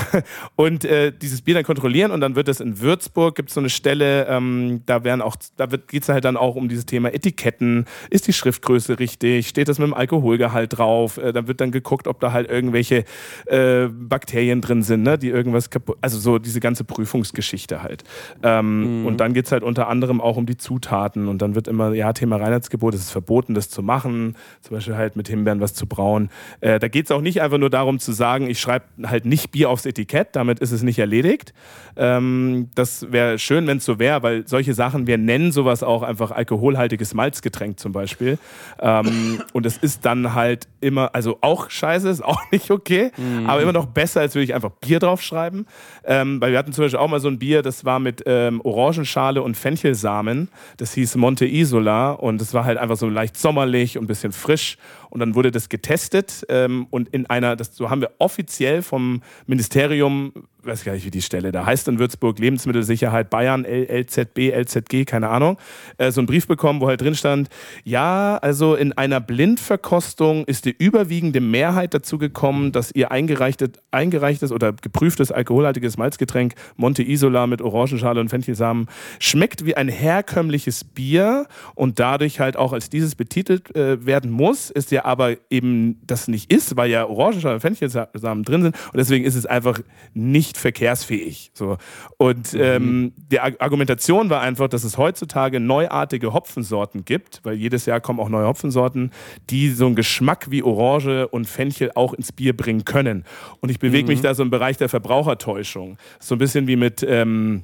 [0.56, 3.60] und äh, dieses Bier dann kontrollieren und dann wird es in Würzburg, gibt es so
[3.60, 7.14] eine Stelle, ähm, da werden auch, da geht es halt dann auch um dieses Thema
[7.14, 7.86] Etiketten.
[8.10, 9.48] Ist die Schriftgröße richtig?
[9.48, 11.18] Steht das mit dem Alkoholgehalt drauf?
[11.18, 13.04] Äh, dann wird dann geguckt, ob da halt irgendwelche
[13.46, 18.02] äh, Bakterien drin sind, ne, die irgendwas kaputt, also so diese ganze Prüfungsgeschichte halt.
[18.42, 21.68] Ähm, Und dann geht es halt unter anderem auch um die Zutaten und dann wird
[21.68, 25.60] immer, ja, Thema Reinheitsgebot, es ist verboten, das zu machen, zum Beispiel halt mit Himbeeren
[25.60, 26.28] was zu brauen.
[26.60, 29.52] Äh, da geht es auch nicht einfach nur darum zu sagen, ich schreibe halt nicht
[29.52, 31.54] Bier aufs Etikett, damit ist es nicht erledigt.
[31.96, 36.02] Ähm, das wäre schön, wenn es so wäre, weil solche Sachen, wir nennen sowas auch
[36.02, 38.38] einfach alkoholhaltiges Malzgetränk zum Beispiel.
[38.80, 43.10] Ähm, und es ist dann halt immer, also auch scheiße, ist auch nicht okay,
[43.46, 45.66] aber immer noch besser, als würde ich einfach Bier draufschreiben.
[46.04, 48.60] Ähm, weil wir hatten zum Beispiel auch mal so ein Bier, das war mit ähm,
[48.60, 50.48] Orangenschale und Fenchelsamen.
[50.76, 54.32] Das hieß Monte Isola und es war halt einfach so leicht sommerlich und ein bisschen
[54.32, 54.76] frisch.
[55.14, 59.22] Und dann wurde das getestet ähm, und in einer, das, so haben wir offiziell vom
[59.46, 60.32] Ministerium,
[60.64, 65.28] weiß gar nicht, wie die Stelle da heißt in Würzburg, Lebensmittelsicherheit Bayern, LZB, LZG, keine
[65.28, 65.56] Ahnung,
[65.98, 67.48] äh, so einen Brief bekommen, wo halt drin stand,
[67.84, 74.72] ja, also in einer Blindverkostung ist die überwiegende Mehrheit dazu gekommen, dass ihr eingereichtes, oder
[74.72, 78.86] geprüftes alkoholhaltiges Malzgetränk Monte Isola mit Orangenschale und Fenchelsamen
[79.18, 84.70] schmeckt wie ein herkömmliches Bier und dadurch halt auch als dieses betitelt äh, werden muss,
[84.70, 88.96] ist ja aber eben das nicht ist, weil ja Orangenschale und Fenchelsamen drin sind und
[88.96, 89.80] deswegen ist es einfach
[90.12, 91.50] nicht verkehrsfähig.
[91.54, 91.78] So.
[92.16, 97.86] Und ähm, die Ar Argumentation war einfach, dass es heutzutage neuartige Hopfensorten gibt, weil jedes
[97.86, 99.10] Jahr kommen auch neue Hopfensorten,
[99.50, 103.24] die so einen Geschmack wie Orange und Fenchel auch ins Bier bringen können.
[103.60, 105.98] Und ich bewege mich da so im Bereich der Verbrauchertäuschung.
[106.20, 107.62] So ein bisschen wie mit ähm,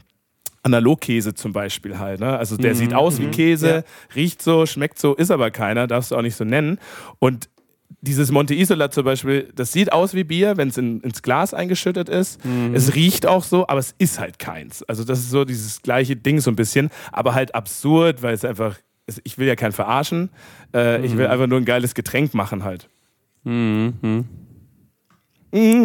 [0.63, 2.21] Analogkäse zum Beispiel halt.
[2.21, 2.39] Ne?
[2.39, 3.85] Also der sieht aus wie Käse,
[4.15, 6.79] riecht so, schmeckt so, ist aber keiner, darfst du auch nicht so nennen.
[7.19, 7.49] Und
[8.03, 11.53] dieses Monte Isola zum Beispiel, das sieht aus wie Bier, wenn es in, ins Glas
[11.55, 12.41] eingeschüttet ist.
[12.73, 14.83] Es riecht auch so, aber es ist halt keins.
[14.85, 18.45] Also das ist so dieses gleiche Ding so ein bisschen, aber halt absurd, weil es
[18.45, 18.77] einfach,
[19.25, 20.31] ich will ja keinen verarschen,
[20.75, 22.89] äh, ich will einfach nur ein geiles Getränk machen halt.
[23.45, 23.89] Mm,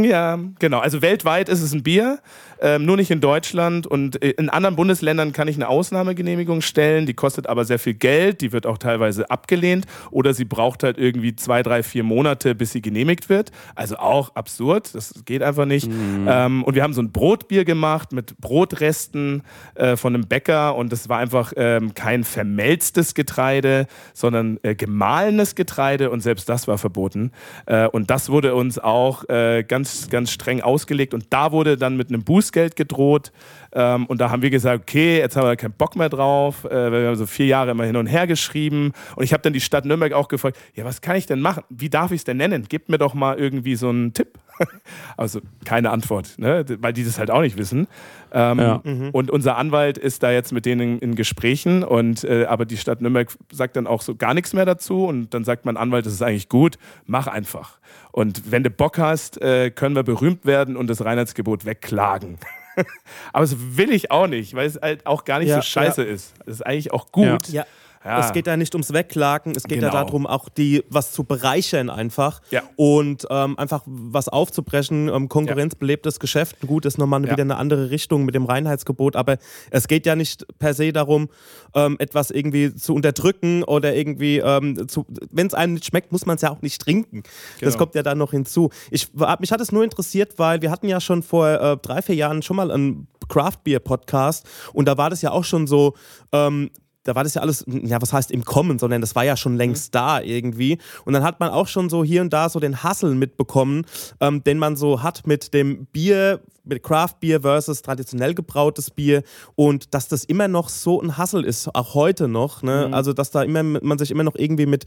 [0.03, 0.79] Ja, genau.
[0.79, 2.19] Also weltweit ist es ein Bier,
[2.61, 3.87] ähm, nur nicht in Deutschland.
[3.87, 7.05] Und äh, in anderen Bundesländern kann ich eine Ausnahmegenehmigung stellen.
[7.05, 8.41] Die kostet aber sehr viel Geld.
[8.41, 9.85] Die wird auch teilweise abgelehnt.
[10.11, 13.51] Oder sie braucht halt irgendwie zwei, drei, vier Monate, bis sie genehmigt wird.
[13.75, 14.93] Also auch absurd.
[14.93, 15.89] Das geht einfach nicht.
[16.27, 19.43] Ähm, und wir haben so ein Brotbier gemacht mit Brotresten
[19.75, 20.75] äh, von einem Bäcker.
[20.75, 26.09] Und das war einfach ähm, kein vermelztes Getreide, sondern äh, gemahlenes Getreide.
[26.09, 27.31] Und selbst das war verboten.
[27.65, 31.13] Äh, und das wurde uns auch äh, ganz, ganz streng ausgelegt.
[31.13, 33.31] Und da wurde dann mit einem Bußgeld gedroht.
[33.73, 36.65] Ähm, und da haben wir gesagt, okay, jetzt haben wir keinen Bock mehr drauf.
[36.65, 38.93] Äh, wir haben so vier Jahre immer hin und her geschrieben.
[39.15, 41.63] Und ich habe dann die Stadt Nürnberg auch gefragt, ja, was kann ich denn machen?
[41.69, 42.65] Wie darf ich es denn nennen?
[42.69, 44.37] Gebt mir doch mal irgendwie so einen Tipp.
[45.17, 46.65] also keine Antwort, ne?
[46.79, 47.87] weil die das halt auch nicht wissen.
[48.31, 48.81] Ähm, Ja.
[49.11, 51.83] Und unser Anwalt ist da jetzt mit denen in, in Gesprächen.
[51.83, 55.05] Und, äh, aber die Stadt Nürnberg sagt dann auch so gar nichts mehr dazu.
[55.05, 57.79] Und dann sagt mein Anwalt, das ist eigentlich gut, mach einfach.
[58.11, 62.37] Und wenn du Bock hast, äh, können wir berühmt werden und das Reinheitsgebot wegklagen.
[63.33, 66.03] aber das will ich auch nicht, weil es halt auch gar nicht Ja, so scheiße
[66.03, 66.33] ist.
[66.45, 67.47] Das ist eigentlich auch gut.
[67.49, 67.65] Ja.
[68.05, 68.19] Ja.
[68.19, 70.03] Es geht ja nicht ums Wegklagen, es geht ja Genau.
[70.03, 72.61] darum, auch die was zu bereichern einfach Ja.
[72.75, 75.09] und ähm, einfach was aufzubrechen.
[75.09, 77.31] Ähm, konkurrenzbelebtes Geschäft, gut, ist nochmal Ja.
[77.31, 79.37] wieder eine andere Richtung mit dem Reinheitsgebot, aber
[79.71, 81.29] es geht ja nicht per se darum,
[81.73, 86.27] ähm, etwas irgendwie zu unterdrücken oder irgendwie, ähm, zu, wenn es einem nicht schmeckt, muss
[86.27, 87.23] man es ja auch nicht trinken.
[87.59, 87.77] Das Genau.
[87.85, 88.69] kommt ja dann noch hinzu.
[88.91, 92.15] Ich, mich hat es nur interessiert, weil wir hatten ja schon vor äh, drei, vier
[92.15, 95.95] Jahren schon mal einen Craft Beer Podcast und da war das ja auch schon so,
[96.31, 96.69] ähm,
[97.05, 99.55] da war das ja alles, ja, was heißt im Kommen, sondern das war ja schon
[99.55, 100.79] längst da irgendwie.
[101.05, 103.85] Und dann hat man auch schon so hier und da so den Hassel mitbekommen,
[104.19, 109.21] ähm, den man so hat mit dem Bier, mit Craft Beer versus traditionell gebrautes Bier
[109.53, 112.63] und dass das immer noch so ein Hassel ist, auch heute noch.
[112.63, 112.89] Ne?
[112.91, 114.85] Also, dass da immer man sich immer noch irgendwie mit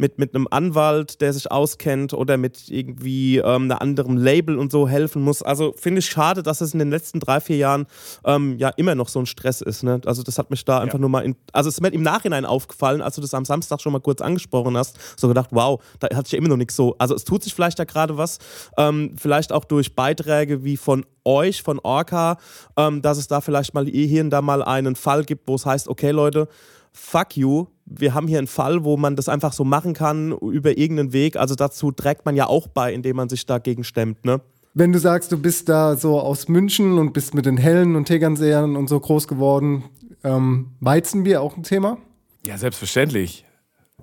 [0.00, 4.72] mit, mit einem Anwalt, der sich auskennt oder mit irgendwie ähm, einem anderen Label und
[4.72, 5.42] so helfen muss.
[5.42, 7.86] Also finde ich schade, dass es in den letzten drei, vier Jahren
[8.24, 9.82] ähm, ja immer noch so ein Stress ist.
[9.82, 10.00] Ne?
[10.06, 12.44] Also das hat mich da einfach nur mal, in, also es ist mir im Nachhinein
[12.44, 16.08] aufgefallen, als du das am Samstag schon mal kurz angesprochen hast, so gedacht, wow, da
[16.16, 18.38] hat sich ja immer noch nichts so, also es tut sich vielleicht da gerade was,
[18.78, 22.38] ähm, vielleicht auch durch Beiträge wie von euch, von Orca,
[22.76, 25.66] ähm, dass es da vielleicht mal hier und da mal einen Fall gibt, wo es
[25.66, 26.48] heißt, okay Leute,
[26.92, 30.76] fuck you, wir haben hier einen Fall, wo man das einfach so machen kann über
[30.78, 31.36] irgendeinen Weg.
[31.36, 34.40] Also dazu trägt man ja auch bei, indem man sich dagegen stemmt, ne?
[34.72, 38.04] Wenn du sagst, du bist da so aus München und bist mit den Hellen und
[38.04, 39.82] Tegernsehern und so groß geworden,
[40.22, 41.98] ähm, Weizenbier auch ein Thema?
[42.46, 43.44] Ja, selbstverständlich.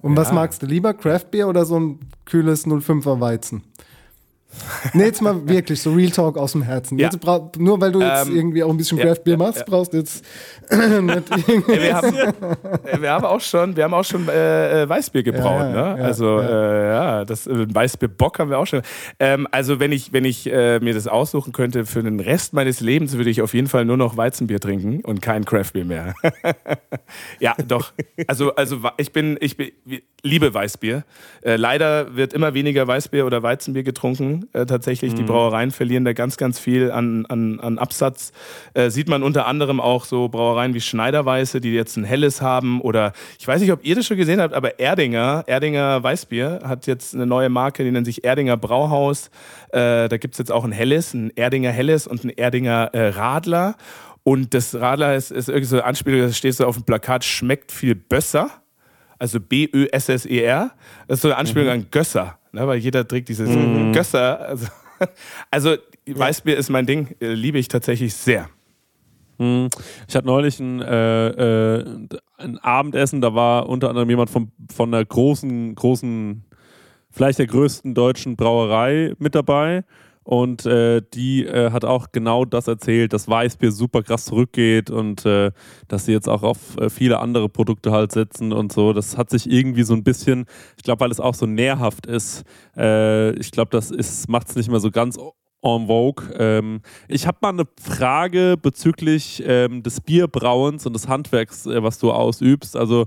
[0.02, 0.34] Und was Ja.
[0.36, 3.63] magst du lieber, Craftbier oder so ein kühles 05er Weizen?
[4.94, 6.98] Nee, jetzt mal wirklich, so Real Talk aus dem Herzen.
[6.98, 7.10] Ja.
[7.20, 9.66] Brauch, nur weil du jetzt Ähm, irgendwie auch ein bisschen ja, Craftbier ja, machst, ja.
[9.68, 10.24] brauchst du jetzt
[10.72, 14.90] nicht irgendwie- Ey, wir, haben, wir haben auch schon, wir haben auch schon äh, äh,
[14.90, 15.84] Weißbier gebraut, ne?
[16.02, 16.48] also ja.
[16.50, 18.82] Äh, ja, das äh, Weißbier Bock haben wir auch schon.
[19.20, 22.80] Ähm, also wenn ich, wenn ich äh, mir das aussuchen könnte für den Rest meines
[22.80, 26.14] Lebens, würde ich auf jeden Fall nur noch Weizenbier trinken und kein Craftbier mehr.
[27.40, 27.92] ja, doch.
[28.28, 29.72] Also, also ich bin, ich bin,
[30.24, 31.04] liebe Weißbier.
[31.42, 34.47] Äh, leider wird immer weniger Weißbier oder Weizenbier getrunken.
[34.54, 38.32] Äh, tatsächlich, die Brauereien verlieren da ganz, ganz viel an, an, an Absatz.
[38.74, 42.82] Äh, sieht man unter anderem auch so Brauereien wie Schneiderweiße, die jetzt ein helles haben.
[42.82, 46.88] Oder ich weiß nicht, ob ihr das schon gesehen habt, aber Erdinger, Erdinger Weißbier hat
[46.88, 49.30] jetzt eine neue Marke, die nennt sich Erdinger Brauhaus.
[49.70, 53.10] Äh, da gibt es jetzt auch ein helles, ein Erdinger helles und ein Erdinger äh,
[53.10, 53.76] Radler.
[54.24, 57.24] Und das Radler ist, ist irgendwie so eine Anspielung, das steht so auf dem Plakat,
[57.24, 58.50] schmeckt viel besser.
[59.20, 60.72] Also B-Ö-S-S-E-R.
[61.08, 62.68] Das ist so eine Anspielung an Gösser, ne?
[62.68, 63.50] weil jeder trägt dieses
[63.94, 64.40] Gösser.
[64.40, 64.68] Also,
[65.52, 65.76] also
[66.08, 68.50] Weißbier ist mein Ding, äh, liebe ich tatsächlich sehr.
[69.40, 71.28] Ich hatte neulich ein, äh,
[71.78, 71.86] äh,
[72.38, 76.44] ein Abendessen, da war unter anderem jemand von, von einer großen, großen,
[77.12, 79.84] vielleicht der größten deutschen Brauerei mit dabei.
[80.28, 85.26] Und äh, die äh, hat auch genau das erzählt, dass Weißbier super krass zurückgeht und
[85.26, 85.52] äh,
[85.88, 88.92] dass sie jetzt auch auf äh, viele andere Produkte halt setzen und so.
[88.92, 92.44] Das hat sich irgendwie so ein bisschen, ich glaube, weil es auch so nährhaft ist,
[92.76, 96.26] äh, ich glaube, das macht es nicht mehr so ganz en vogue.
[96.38, 102.00] Ähm, ich habe mal eine Frage bezüglich ähm, des Bierbrauens und des Handwerks, äh, was
[102.00, 102.76] du ausübst.
[102.76, 103.06] Also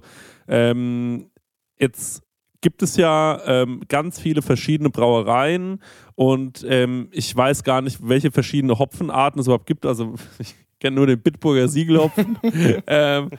[0.48, 1.30] ähm,
[1.78, 2.22] jetzt
[2.60, 5.80] gibt es ja ähm, ganz viele verschiedene Brauereien
[6.14, 9.86] und ähm, ich weiß gar nicht, welche verschiedene Hopfenarten es überhaupt gibt.
[9.86, 12.38] Also ich kenne nur den Bitburger Siegelhopfen.
[12.86, 13.30] ähm,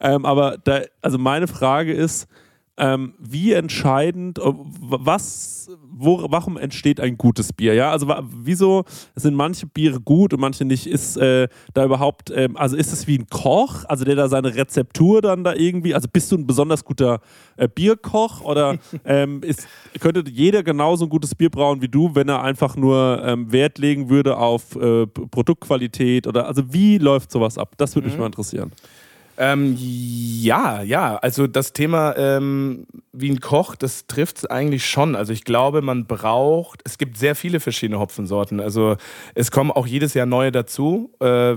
[0.00, 2.28] ähm, aber da, also meine Frage ist,
[2.76, 7.74] ähm, wie entscheidend, äh, was, wo, warum entsteht ein gutes Bier?
[7.74, 8.84] Ja, also wieso
[9.14, 10.86] sind manche Biere gut und manche nicht?
[10.86, 14.54] Ist äh, da überhaupt, ähm, also ist es wie ein Koch, also der da seine
[14.54, 17.20] Rezeptur dann da irgendwie, also bist du ein besonders guter
[17.56, 19.68] äh, Bierkoch oder ähm, ist,
[20.00, 23.78] könnte jeder genauso ein gutes Bier brauen wie du, wenn er einfach nur ähm, Wert
[23.78, 27.74] legen würde auf äh, Produktqualität oder also wie läuft sowas ab?
[27.76, 28.72] Das würde mich mal interessieren.
[29.36, 35.16] Ähm, ja, ja, also das Thema ähm, wie ein Koch, das trifft es eigentlich schon.
[35.16, 38.60] Also ich glaube, man braucht, es gibt sehr viele verschiedene Hopfensorten.
[38.60, 38.96] Also
[39.34, 41.10] es kommen auch jedes Jahr neue dazu.
[41.20, 41.54] Äh,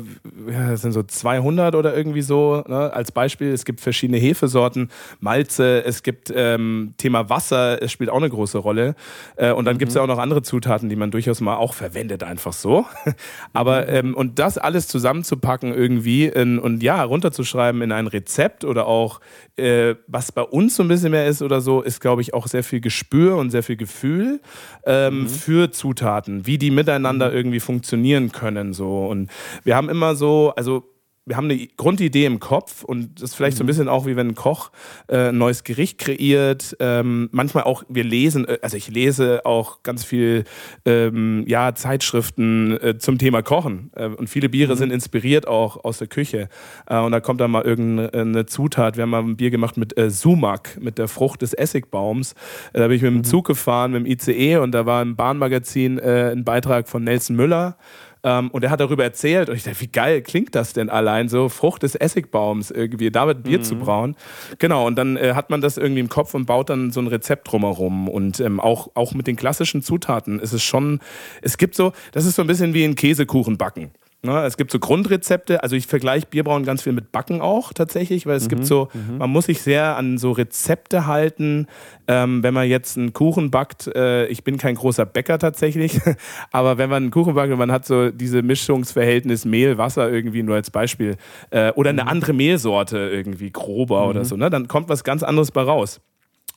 [0.47, 2.63] das sind so 200 oder irgendwie so.
[2.67, 2.93] Ne?
[2.93, 8.17] Als Beispiel, es gibt verschiedene Hefesorten, Malze, es gibt ähm, Thema Wasser, es spielt auch
[8.17, 8.95] eine große Rolle.
[9.35, 11.73] Äh, und dann gibt es ja auch noch andere Zutaten, die man durchaus mal auch
[11.73, 12.85] verwendet, einfach so.
[13.53, 18.87] Aber ähm, und das alles zusammenzupacken irgendwie in, und ja, runterzuschreiben in ein Rezept oder
[18.87, 19.19] auch,
[19.55, 22.47] äh, was bei uns so ein bisschen mehr ist oder so, ist, glaube ich, auch
[22.47, 24.41] sehr viel Gespür und sehr viel Gefühl
[24.85, 28.73] ähm, für Zutaten, wie die miteinander irgendwie funktionieren können.
[28.73, 29.05] So.
[29.05, 29.29] Und
[29.63, 30.83] wir haben immer so, also
[31.27, 34.15] wir haben eine Grundidee im Kopf und das ist vielleicht so ein bisschen auch wie
[34.15, 34.71] wenn ein Koch
[35.07, 36.77] äh, ein neues Gericht kreiert.
[36.79, 40.45] Ähm, manchmal auch, wir lesen, äh, also ich lese auch ganz viel
[40.85, 43.91] ähm, ja, Zeitschriften äh, zum Thema Kochen.
[43.95, 46.47] Äh, und viele Biere sind inspiriert auch aus der Küche.
[46.87, 48.95] Äh, und da kommt dann mal irgendeine Zutat.
[48.95, 52.33] Wir haben mal ein Bier gemacht mit äh, Sumac, mit der Frucht des Essigbaums.
[52.71, 55.17] Äh, da bin ich mit dem Zug gefahren, mit dem ICE und da war im
[55.17, 57.77] Bahnmagazin ein Beitrag von Nelson Müller.
[58.23, 61.29] Ähm, und er hat darüber erzählt und ich dachte, wie geil klingt das denn allein
[61.29, 64.15] so, Frucht des Essigbaums irgendwie, damit Bier zu brauen.
[64.59, 67.07] Genau, und dann äh, hat man das irgendwie im Kopf und baut dann so ein
[67.07, 68.07] Rezept drumherum.
[68.09, 70.99] Und ähm, auch, auch mit den klassischen Zutaten ist es schon,
[71.41, 73.91] es gibt so, das ist so ein bisschen wie ein Käsekuchen backen.
[74.23, 78.25] Ne, es gibt so Grundrezepte, also ich vergleiche Bierbrauen ganz viel mit Backen auch tatsächlich,
[78.25, 81.67] weil es gibt so, man muss sich sehr an so Rezepte halten.
[82.07, 86.01] Ähm, wenn man jetzt einen Kuchen backt, äh, ich bin kein großer Bäcker tatsächlich,
[86.51, 90.41] aber wenn man einen Kuchen backt und man hat so diese Mischungsverhältnis Mehl, Wasser irgendwie
[90.41, 91.15] nur als Beispiel
[91.51, 95.51] äh, oder eine andere Mehlsorte irgendwie grober oder so, ne, dann kommt was ganz anderes
[95.51, 96.01] bei raus.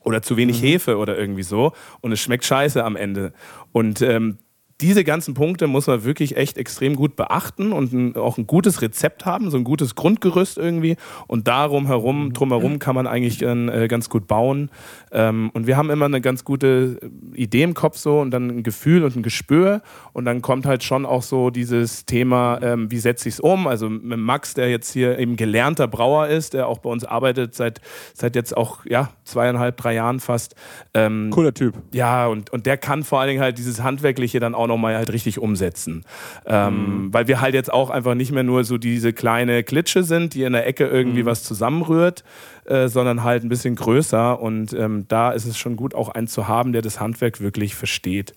[0.03, 3.35] Oder zu wenig Hefe oder irgendwie so und es schmeckt scheiße am Ende.
[3.73, 4.39] Und ähm,
[4.81, 8.83] diese ganzen Punkte muss man wirklich echt extrem gut beachten und ein, auch ein gutes
[8.83, 10.97] Rezept haben, so ein gutes Grundgerüst irgendwie.
[11.27, 14.71] Und darum herum, drumherum kann man eigentlich äh, ganz gut bauen.
[15.13, 16.99] Ähm, und wir haben immer eine ganz gute
[17.35, 19.83] Idee im Kopf so und dann ein Gefühl und ein Gespür.
[20.13, 23.67] Und dann kommt halt schon auch so dieses Thema, ähm, wie setze ich es um?
[23.67, 27.55] Also mit Max, der jetzt hier eben gelernter Brauer ist, der auch bei uns arbeitet
[27.55, 27.81] seit,
[28.15, 30.55] seit jetzt auch ja, zweieinhalb, drei Jahren fast.
[30.95, 31.75] Ähm, Cooler Typ.
[31.93, 35.13] ja, und, und der kann vor allen Dingen halt dieses Handwerkliche dann auch nochmal halt
[35.13, 36.05] richtig umsetzen.
[36.47, 40.35] Ähm, Weil wir halt jetzt auch einfach nicht mehr nur so diese kleine Klitsche sind,
[40.35, 42.25] die in der Ecke irgendwie was zusammenrührt,
[42.71, 44.41] äh, sondern halt ein bisschen größer.
[44.41, 47.75] Und ähm, da ist es schon gut, auch einen zu haben, der das Handwerk wirklich
[47.75, 48.33] versteht.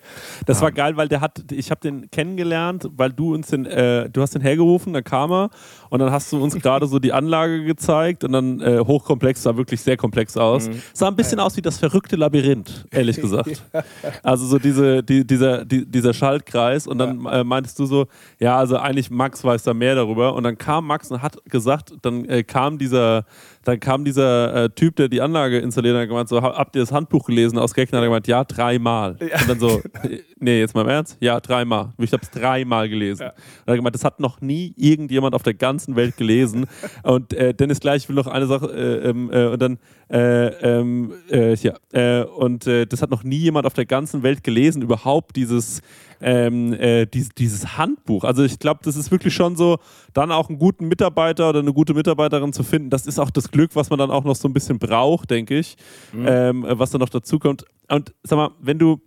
[0.48, 4.10] Das war geil, weil der hat, ich habe den kennengelernt, weil du uns den, äh,
[4.10, 5.50] du hast den hergerufen, dann kam er
[5.90, 9.56] und dann hast du uns gerade so die Anlage gezeigt und dann äh, hochkomplex, sah
[9.56, 10.68] wirklich sehr komplex aus.
[10.94, 13.62] Sah ein bisschen aus wie das verrückte Labyrinth, ehrlich gesagt.
[14.24, 18.08] Also so diese, die, dieser, die, dieser Schaltkreis und dann äh, meintest du so,
[18.40, 21.94] ja, also eigentlich Max weiß da mehr darüber und dann kam Max und hat gesagt,
[22.02, 23.26] dann äh, kam dieser
[23.64, 26.58] dann kam dieser äh, Typ, der die Anlage installiert hat, und hat gemeint, so, "Ha-
[26.58, 27.98] habt ihr das Handbuch gelesen aus Gagner?
[28.00, 29.12] Hat er gemeint, ja, dreimal.
[29.20, 31.18] Und dann so, äh, nee, jetzt mal im Ernst?
[31.22, 31.94] Ja, dreimal.
[31.98, 33.28] Ich habe es dreimal gelesen.
[33.28, 33.34] Und
[33.66, 36.66] er hat gemeint, das hat noch nie irgendjemand auf der ganzen Welt gelesen.
[37.04, 40.48] und äh, Dennis gleich will noch eine Sache, äh, ähm, äh, und dann, äh,
[40.80, 44.82] ähm, äh, ja, äh, und das hat noch nie jemand auf der ganzen Welt gelesen,
[44.82, 45.82] überhaupt dieses,
[46.24, 48.24] ähm, äh, dies, dieses Handbuch.
[48.24, 49.78] Also ich glaube, das ist wirklich schon so,
[50.14, 52.90] dann auch einen guten Mitarbeiter oder eine gute Mitarbeiterin zu finden.
[52.90, 55.60] Das ist auch das Glück, was man dann auch noch so ein bisschen braucht, denke
[55.60, 55.76] ich,
[56.14, 57.66] ähm, äh, was dann noch dazu kommt.
[57.90, 59.02] Und sag mal, wenn du,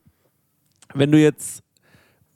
[0.95, 1.63] wenn du jetzt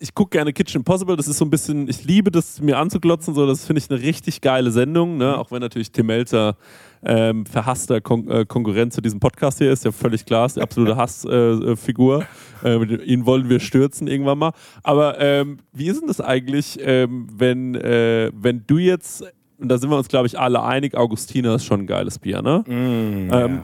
[0.01, 3.35] ich gucke gerne Kitchen Impossible, das ist so ein bisschen, ich liebe das mir anzuglotzen,
[3.35, 5.39] so, das finde ich eine richtig geile Sendung, ne?
[5.39, 6.57] auch wenn natürlich Tim Melzer
[7.03, 10.63] ähm, verhasster Kon äh, Konkurrent zu diesem Podcast hier ist, ja völlig klar, ist die
[10.63, 12.25] absolute Hassfigur.
[12.65, 14.53] Äh, äh, ihn wollen wir stürzen irgendwann mal.
[14.83, 19.23] Aber ähm, wie ist denn das eigentlich, ähm, wenn, äh, wenn du jetzt,
[19.59, 22.41] und da sind wir uns glaube ich alle einig, Augustiner ist schon ein geiles Bier,
[22.41, 22.65] ne?
[22.67, 23.63] ähm,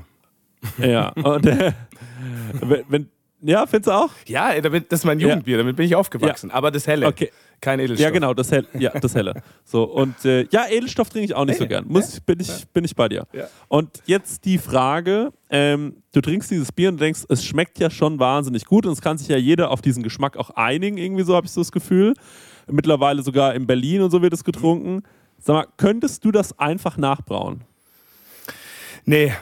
[0.78, 1.12] ja.
[1.12, 1.72] Und, äh,
[2.60, 3.08] wenn, wenn,
[3.42, 4.10] ja, findest du auch?
[4.26, 6.50] Ja, damit, das ist mein Jugendbier, damit bin ich aufgewachsen.
[6.50, 7.30] Aber das helle, Okay.
[7.60, 8.02] kein Edelstoff.
[8.04, 8.66] Ja, genau, das helle.
[8.78, 9.42] Ja, das helle.
[9.64, 11.84] So, und äh, ja, Edelstoff trinke ich auch nicht so Nee, gern.
[11.88, 13.26] Muss, bin, ich, bin ich bei dir.
[13.32, 13.48] Ja.
[13.68, 18.18] Und jetzt die Frage: ähm, Du trinkst dieses Bier und denkst, es schmeckt ja schon
[18.18, 21.34] wahnsinnig gut und es kann sich ja jeder auf diesen Geschmack auch einigen, irgendwie so
[21.36, 22.14] habe ich so das Gefühl.
[22.68, 25.02] Mittlerweile sogar in Berlin und so wird es getrunken.
[25.38, 27.60] Sag mal, könntest du das einfach nachbrauen?
[29.04, 29.32] Nee.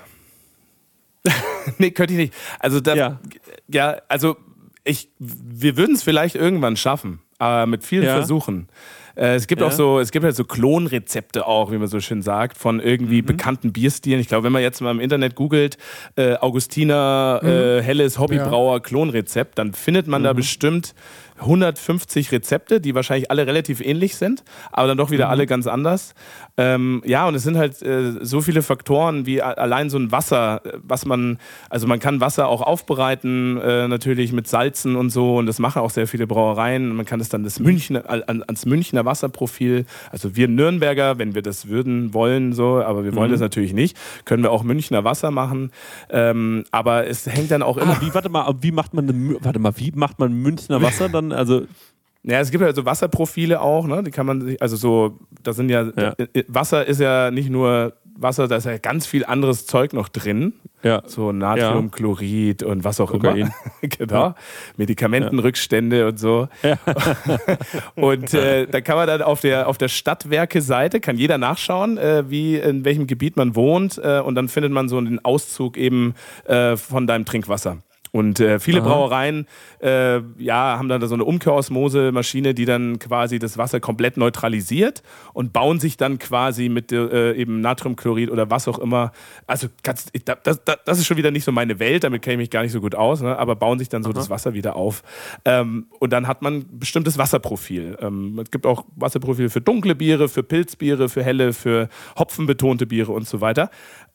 [1.78, 2.34] nee, könnte ich nicht.
[2.60, 3.20] Also, da, Ja.
[3.68, 3.96] ja.
[4.08, 4.36] also
[4.84, 8.14] ich, wir würden es vielleicht irgendwann schaffen, aber mit vielen Ja.
[8.14, 8.68] Versuchen.
[9.16, 9.68] Äh, es gibt Ja.
[9.68, 13.22] auch so, es gibt halt so Klonrezepte auch, wie man so schön sagt, von irgendwie
[13.22, 13.26] Mhm.
[13.26, 14.20] bekannten Bierstilen.
[14.20, 15.78] Ich glaube, wenn man jetzt mal im Internet googelt,
[16.16, 20.36] äh, Augustiner äh, helles Hobbybrauer Klonrezept, dann findet man da Mhm.
[20.38, 20.94] bestimmt
[21.40, 25.14] 150 Rezepte, die wahrscheinlich alle relativ ähnlich sind, aber dann doch Mhm.
[25.14, 26.14] wieder alle ganz anders.
[26.56, 30.60] Ähm, ja, und es sind halt äh, so viele Faktoren wie allein so ein Wasser,
[30.64, 31.38] äh, was man,
[31.70, 35.80] also man kann Wasser auch aufbereiten, äh, natürlich mit Salzen und so, und das machen
[35.82, 36.94] auch sehr viele Brauereien.
[36.94, 41.42] Man kann es dann das Münchner, an, ans Münchner Wasserprofil, also wir Nürnberger, wenn wir
[41.42, 45.30] das würden, wollen so, aber wir wollen das natürlich nicht, können wir auch Münchner Wasser
[45.32, 45.72] machen.
[46.10, 49.36] Ähm, aber es hängt dann auch immer Ah, wie, warte mal, wie macht man, eine,
[49.40, 51.23] warte mal, wie macht man Münchner Wasser dann?
[51.32, 51.66] Also,
[52.26, 54.02] Ja, es gibt ja so Wasserprofile auch, ne?
[54.02, 56.14] Die kann man sich, also so, da sind ja, Ja.
[56.32, 60.08] äh, Wasser ist ja nicht nur Wasser, da ist ja ganz viel anderes Zeug noch
[60.08, 60.54] drin.
[60.82, 61.02] Ja.
[61.06, 63.36] So Natriumchlorid und was auch Kokain.
[63.36, 63.52] immer.
[63.98, 64.34] genau.
[64.76, 66.48] Medikamentenrückstände und so.
[67.94, 72.24] und äh, da kann man dann auf der, auf der Stadtwerke-Seite, kann jeder nachschauen, äh,
[72.30, 73.98] wie, in welchem Gebiet man wohnt.
[74.02, 77.78] Äh, und dann findet man so einen Auszug eben äh, von deinem Trinkwasser.
[78.14, 78.88] Und äh, viele Aha.
[78.88, 79.48] Brauereien
[79.82, 85.02] äh, ja, haben dann da so eine Umkehrosmose-Maschine, die dann quasi das Wasser komplett neutralisiert
[85.32, 89.10] und bauen sich dann quasi mit äh, eben Natriumchlorid oder was auch immer.
[89.48, 90.12] Also ganz,
[90.44, 92.70] das, das, ist schon wieder nicht so meine Welt, damit kenne ich mich gar nicht
[92.70, 93.36] so gut aus, ne?
[93.36, 95.02] aber bauen sich dann so das Wasser wieder auf.
[95.44, 97.98] Ähm, und dann hat man ein bestimmtes Wasserprofil.
[98.00, 103.10] Ähm, es gibt auch Wasserprofile für dunkle Biere, für Pilzbiere, für helle, für hopfenbetonte Biere
[103.10, 103.70] und so weiter.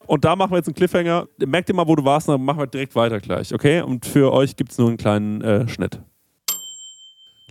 [0.06, 1.28] Und da machen wir jetzt einen Cliffhanger.
[1.38, 3.82] Merkt ihr mal, wo du warst, dann machen wir direkt weiter gleich, okay?
[3.82, 6.00] Und für euch gibt es nur einen kleinen äh, Schnitt.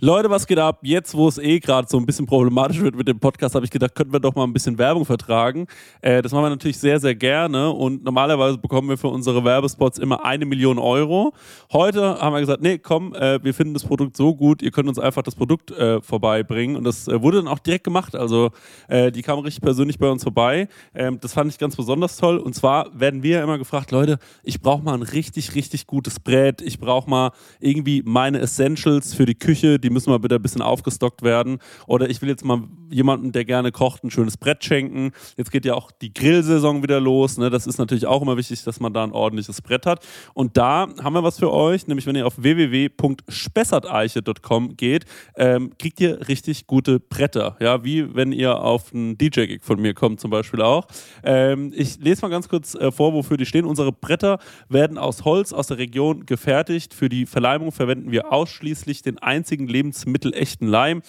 [0.01, 0.79] Leute, was geht ab?
[0.83, 3.71] Jetzt, wo es eh gerade so ein bisschen problematisch wird mit dem Podcast, habe ich
[3.71, 5.67] gedacht, könnten wir doch mal ein bisschen Werbung vertragen.
[5.99, 9.99] Äh, das machen wir natürlich sehr, sehr gerne und normalerweise bekommen wir für unsere Werbespots
[9.99, 11.33] immer eine Million Euro.
[11.73, 14.87] Heute haben wir gesagt, nee, komm, äh, wir finden das Produkt so gut, ihr könnt
[14.87, 18.15] uns einfach das Produkt äh, vorbeibringen und das äh, wurde dann auch direkt gemacht.
[18.15, 18.51] Also
[18.87, 20.69] äh, die kamen richtig persönlich bei uns vorbei.
[20.95, 24.61] Ähm, das fand ich ganz besonders toll und zwar werden wir immer gefragt, Leute, ich
[24.61, 29.35] brauche mal ein richtig, richtig gutes Brett, ich brauche mal irgendwie meine Essentials für die
[29.35, 31.59] Küche, die müssen mal bitte ein bisschen aufgestockt werden.
[31.87, 35.11] Oder ich will jetzt mal jemanden, der gerne kocht, ein schönes Brett schenken.
[35.37, 37.37] Jetzt geht ja auch die Grillsaison wieder los.
[37.37, 37.49] Ne?
[37.49, 40.05] Das ist natürlich auch immer wichtig, dass man da ein ordentliches Brett hat.
[40.33, 45.99] Und da haben wir was für euch, nämlich wenn ihr auf www.spessarteiche.com geht, ähm, kriegt
[45.99, 47.57] ihr richtig gute Bretter.
[47.59, 50.87] Ja, wie wenn ihr auf einen DJ-Gig von mir kommt zum Beispiel auch.
[51.23, 53.65] Ähm, ich lese mal ganz kurz äh, vor, wofür die stehen.
[53.65, 56.93] Unsere Bretter werden aus Holz aus der Region gefertigt.
[56.93, 61.01] Für die Verleimung verwenden wir ausschließlich den einzigen lebensmittelechten Leim,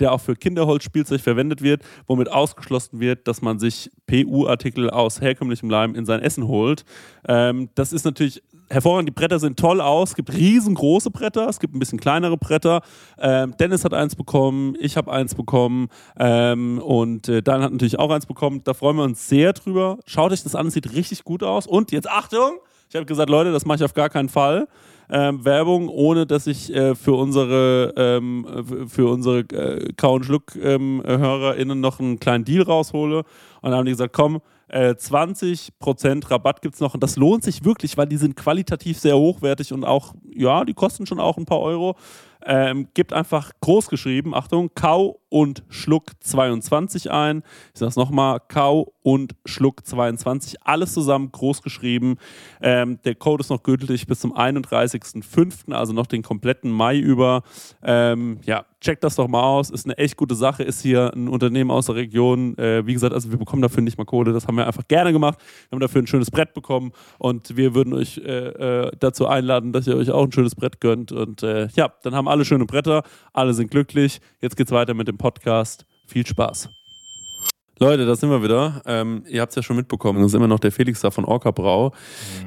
[0.00, 5.70] der auch für Kinderholzspielzeug verwendet wird, womit ausgeschlossen wird, dass man sich PU-Artikel aus herkömmlichem
[5.70, 6.84] Leim in sein Essen holt.
[7.26, 9.08] Ähm, das ist natürlich hervorragend.
[9.08, 10.10] Die Bretter sehen toll aus.
[10.10, 12.82] Es gibt riesengroße Bretter, es gibt ein bisschen kleinere Bretter.
[13.18, 17.98] Ähm, Dennis hat eins bekommen, ich habe eins bekommen ähm, und äh, Dan hat natürlich
[17.98, 18.62] auch eins bekommen.
[18.64, 19.98] Da freuen wir uns sehr drüber.
[20.06, 21.66] Schaut euch das an, es sieht richtig gut aus.
[21.66, 22.58] Und jetzt Achtung!
[22.90, 24.66] Ich habe gesagt, Leute, das mache ich auf gar keinen Fall.
[25.10, 31.80] Ähm, Werbung, ohne dass ich äh, für unsere, ähm, für unsere äh, Kau- und Schluck-HörerInnen
[31.80, 33.18] noch einen kleinen Deal raushole.
[33.18, 33.26] Und
[33.62, 36.94] dann haben die gesagt, komm, äh, 20% Rabatt gibt es noch.
[36.94, 40.74] Und das lohnt sich wirklich, weil die sind qualitativ sehr hochwertig und auch, ja, die
[40.74, 41.96] kosten schon auch ein paar Euro.
[42.44, 47.42] Ähm, gibt einfach groß geschrieben, Achtung, Kau und Schluck 22 ein.
[47.72, 52.16] Ich sage es nochmal, Kau und Schluck 22, alles zusammen groß geschrieben.
[52.60, 57.42] Ähm, der Code ist noch gültig bis zum 31.05., also noch den kompletten Mai über.
[57.82, 61.28] Ähm, ja, checkt das doch mal aus, ist eine echt gute Sache, ist hier ein
[61.28, 62.56] Unternehmen aus der Region.
[62.58, 65.12] Äh, wie gesagt, also wir bekommen dafür nicht mal Kohle, das haben wir einfach gerne
[65.12, 65.38] gemacht.
[65.68, 69.72] Wir haben dafür ein schönes Brett bekommen und wir würden euch äh, äh, dazu einladen,
[69.72, 71.12] dass ihr euch auch ein schönes Brett gönnt.
[71.12, 73.02] Und äh, ja, dann haben alle schöne Bretter,
[73.32, 74.20] alle sind glücklich.
[74.40, 75.84] Jetzt geht's weiter mit dem Podcast.
[76.06, 76.70] Viel Spaß.
[77.80, 78.82] Leute, da sind wir wieder.
[78.86, 81.24] Ähm, ihr habt es ja schon mitbekommen, das ist immer noch der Felix da von
[81.24, 81.92] Orca Brau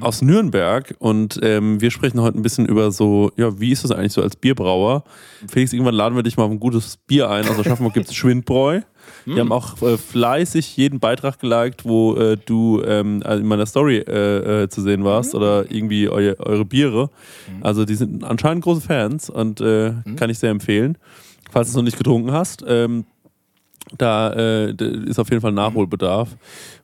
[0.01, 0.93] aus Nürnberg.
[0.99, 4.21] Und ähm, wir sprechen heute ein bisschen über so, ja, wie ist das eigentlich so
[4.21, 5.05] als Bierbrauer?
[5.47, 7.47] Felix, irgendwann laden wir dich mal auf ein gutes Bier ein.
[7.47, 8.81] Aus Aschaffenburg gibt es Schwindbräu.
[9.25, 13.65] Die haben auch äh, fleißig jeden Beitrag geliked, wo äh, du ähm, also in meiner
[13.65, 17.09] Story äh, äh, zu sehen warst oder irgendwie eu eure Biere.
[17.61, 20.97] Also die sind anscheinend große Fans und äh, kann ich sehr empfehlen.
[21.51, 23.05] Falls du es noch nicht getrunken hast, ähm,
[23.97, 24.71] da äh,
[25.05, 26.29] ist auf jeden Fall Nachholbedarf.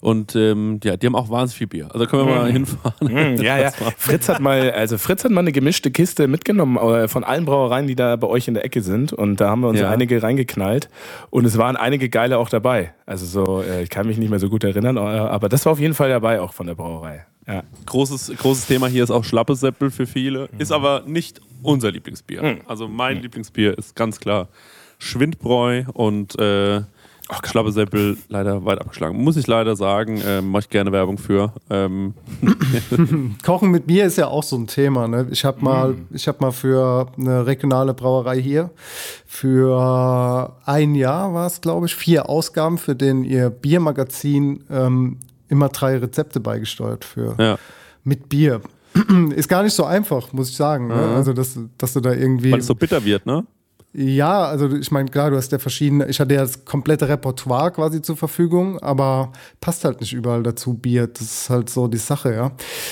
[0.01, 1.89] Und ähm, ja, die haben auch wahnsinnig viel Bier.
[1.93, 3.38] Also können wir mal hinfahren.
[3.38, 3.72] Mm, ja, ja.
[3.97, 7.88] Fritz hat mal, also Fritz hat mal eine gemischte Kiste mitgenommen äh, von allen Brauereien,
[7.88, 9.13] die da bei euch in der Ecke sind.
[9.13, 9.89] Und da haben wir uns Ja.
[9.89, 10.89] einige reingeknallt.
[11.30, 12.93] Und es waren einige geile auch dabei.
[13.05, 15.74] Also so, äh, ich kann mich nicht mehr so gut erinnern, äh, aber das war
[15.74, 17.26] auf jeden Fall dabei auch von der Brauerei.
[17.47, 17.63] Ja.
[17.85, 20.49] Großes, großes Thema hier ist auch Schlappesäppel für viele.
[20.57, 22.59] Ist aber nicht unser Lieblingsbier.
[22.65, 24.49] Also mein Lieblingsbier ist ganz klar
[24.99, 26.81] Schwindbräu und äh,
[27.43, 29.21] Schlappesäppel leider weit abgeschlagen.
[29.21, 31.53] Muss ich leider sagen, äh, mache ich gerne Werbung für.
[31.69, 32.13] Ähm,
[33.45, 35.07] Kochen mit Bier ist ja auch so ein Thema.
[35.07, 35.27] Ne?
[35.31, 38.71] Ich habe mal, ich habe mal für eine regionale Brauerei hier
[39.25, 45.17] für ein Jahr war es, glaube ich, vier Ausgaben, für den ihr Biermagazin ähm,
[45.49, 47.57] immer drei Rezepte beigesteuert für ja.
[48.03, 48.61] mit Bier.
[49.35, 50.87] Ist gar nicht so einfach, muss ich sagen.
[50.87, 50.95] Ne?
[50.95, 53.45] Also dass, dass du da irgendwie Weil es so bitter wird, ne?
[53.99, 57.71] ja, also ich meine, klar, du hast ja verschiedene, ich hatte ja das komplette Repertoire
[57.71, 61.07] quasi zur Verfügung, aber passt halt nicht überall dazu Bier.
[61.07, 62.51] Das ist halt so die Sache, ja.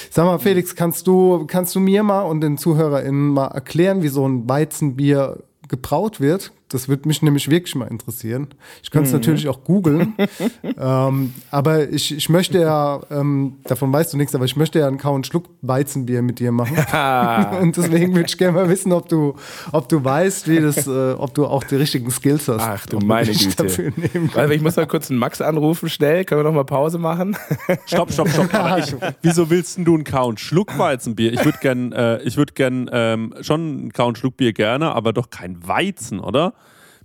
[0.09, 4.07] Sag mal, Felix, kannst du, kannst du mir mal und den ZuhörerInnen mal erklären, wie
[4.07, 6.51] so ein Weizenbier gebraut wird?
[6.75, 8.49] Das würde mich nämlich wirklich mal interessieren.
[8.83, 9.19] Ich könnte es Mhm.
[9.19, 10.13] natürlich auch googeln.
[10.77, 14.87] ähm, aber ich, ich möchte ja, ähm, davon weißt du nichts, aber ich möchte ja
[14.89, 16.75] einen Kau- und Schluck Weizenbier mit dir machen.
[17.61, 19.35] und deswegen würde ich gerne mal wissen, ob du,
[19.71, 22.61] ob du weißt, wie das, äh, ob du auch die richtigen Skills hast.
[22.61, 23.63] Ach du meine Güte.
[23.63, 26.25] Dafür nehmen Warte, ich muss mal kurz einen Max anrufen, schnell.
[26.25, 27.37] Können wir noch mal Pause machen?
[27.85, 28.49] Stopp, stopp, stopp.
[28.79, 31.31] Ich, wieso willst denn du einen Count Schluck Weizenbier?
[31.31, 35.13] Ich würde gern, äh, ich würde gern ähm, schon einen Count Schluck Bier gerne, aber
[35.13, 36.53] doch kein Weizen, oder?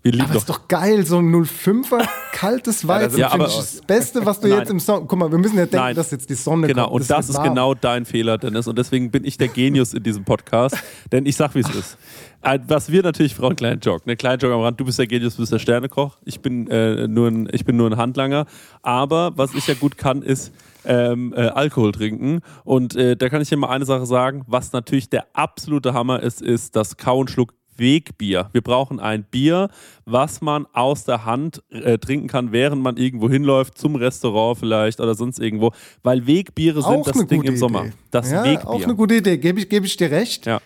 [0.02, 0.40] Wir lieben Aber doch.
[0.40, 3.18] ist doch geil, so ein 05er kaltes Weizen.
[3.18, 4.60] Ja, aber- ich das Beste, was du Nein.
[4.60, 5.04] jetzt im Sommer.
[5.06, 5.94] Guck mal, wir müssen ja denken, Nein.
[5.94, 7.02] dass jetzt die Sonne Genau, kommt.
[7.02, 7.48] und das ist warm.
[7.48, 8.66] genau dein Fehler, Dennis.
[8.66, 10.76] Und deswegen bin ich der Genius in diesem Podcast.
[11.12, 11.98] Denn ich sag, wie es ist.
[12.40, 15.42] Äh, Was wir natürlich, Frau Kleinjog, ne, Kleinjog am Rand, du bist der Genius, du
[15.42, 16.16] bist der Sternekoch.
[16.24, 18.46] Ich bin, äh, nur, ein, ich bin nur ein Handlanger.
[18.80, 20.50] Aber was ich ja gut kann, ist
[20.86, 22.40] ähm, äh, Alkohol trinken.
[22.64, 24.44] Und äh, da kann ich dir mal eine Sache sagen.
[24.46, 28.48] Was natürlich der absolute Hammer ist, ist das Kau und Schluck Wegbier.
[28.52, 29.68] Wir brauchen ein Bier,
[30.04, 35.00] was man aus der Hand äh, trinken kann, während man irgendwo hinläuft, zum Restaurant vielleicht
[35.00, 35.72] oder sonst irgendwo.
[36.04, 37.86] Weil Wegbiere sind Auch das Ding im Sommer.
[37.86, 37.92] Idee.
[38.12, 38.68] Das ja, Wegbier.
[38.68, 40.46] auch eine gute Idee, gebe ich, gebe ich dir recht.
[40.46, 40.60] ja.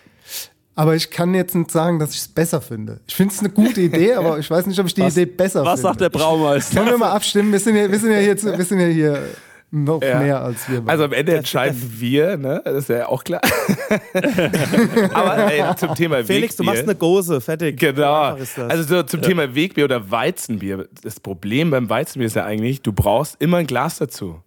[0.77, 2.99] Aber ich kann jetzt nicht sagen, dass ich es besser finde.
[3.07, 5.25] Ich finde es eine gute Idee, aber ich weiß nicht, ob ich die Was- Idee
[5.25, 5.81] besser Was finde.
[5.83, 6.75] sagt der Braumeister?
[6.75, 7.49] Können wir mal abstimmen?
[7.53, 9.23] Wir sind ja, wir sind ja, hier, wir sind ja hier
[9.83, 10.19] noch Ja.
[10.19, 10.83] mehr als wir.
[10.85, 12.61] Also am Ende entscheiden wir, ne?
[12.63, 13.41] Das ist ja auch klar.
[15.13, 16.65] Aber ey, zum Thema Felix, du Wegbier.
[16.73, 17.79] machst eine Gose, fertig.
[17.79, 18.35] Genau.
[18.35, 18.57] das.
[18.57, 20.87] Also so zum Thema Wegbier oder Weizenbier.
[21.03, 24.39] Das Problem beim Weizenbier ist ja eigentlich, du brauchst immer ein Glas dazu.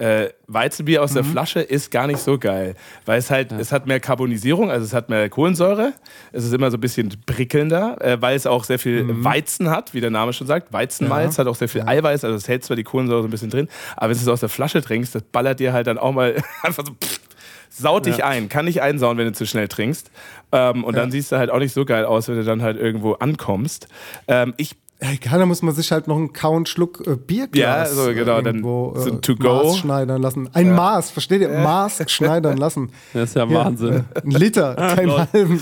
[0.00, 2.74] Äh, Weizenbier aus der Flasche ist gar nicht so geil,
[3.04, 5.92] weil es halt, es hat mehr Carbonisierung, also es hat mehr Kohlensäure,
[6.32, 9.92] es ist immer so ein bisschen prickelnder, äh, weil es auch sehr viel Weizen hat,
[9.92, 10.72] wie der Name schon sagt.
[10.72, 13.50] Weizenmalz hat auch sehr viel Eiweiß, also es hält zwar die Kohlensäure so ein bisschen
[13.50, 16.12] drin, aber wenn du es aus der Flasche trinkst, das ballert dir halt dann auch
[16.12, 17.20] mal einfach so pff,
[17.68, 20.10] saut dich ein, kann nicht einsauen, wenn du zu schnell trinkst.
[20.52, 22.78] Ähm, und dann siehst du halt auch nicht so geil aus, wenn du dann halt
[22.78, 23.86] irgendwo ankommst.
[24.28, 27.56] Ähm, ich Hey, da muss man sich halt noch einen Kau- und Schluck äh, Bierglas
[27.56, 29.64] Ja, so genau, dann irgendwo, so äh, to go.
[29.64, 30.50] Maß schneidern lassen.
[30.52, 31.48] Ein Maß, versteht ihr?
[31.48, 32.90] Maß schneidern lassen.
[33.14, 34.04] Das ist ja Ja, Wahnsinn.
[34.14, 35.60] äh, Ein Liter, kein halben.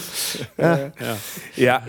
[1.57, 1.83] Ja.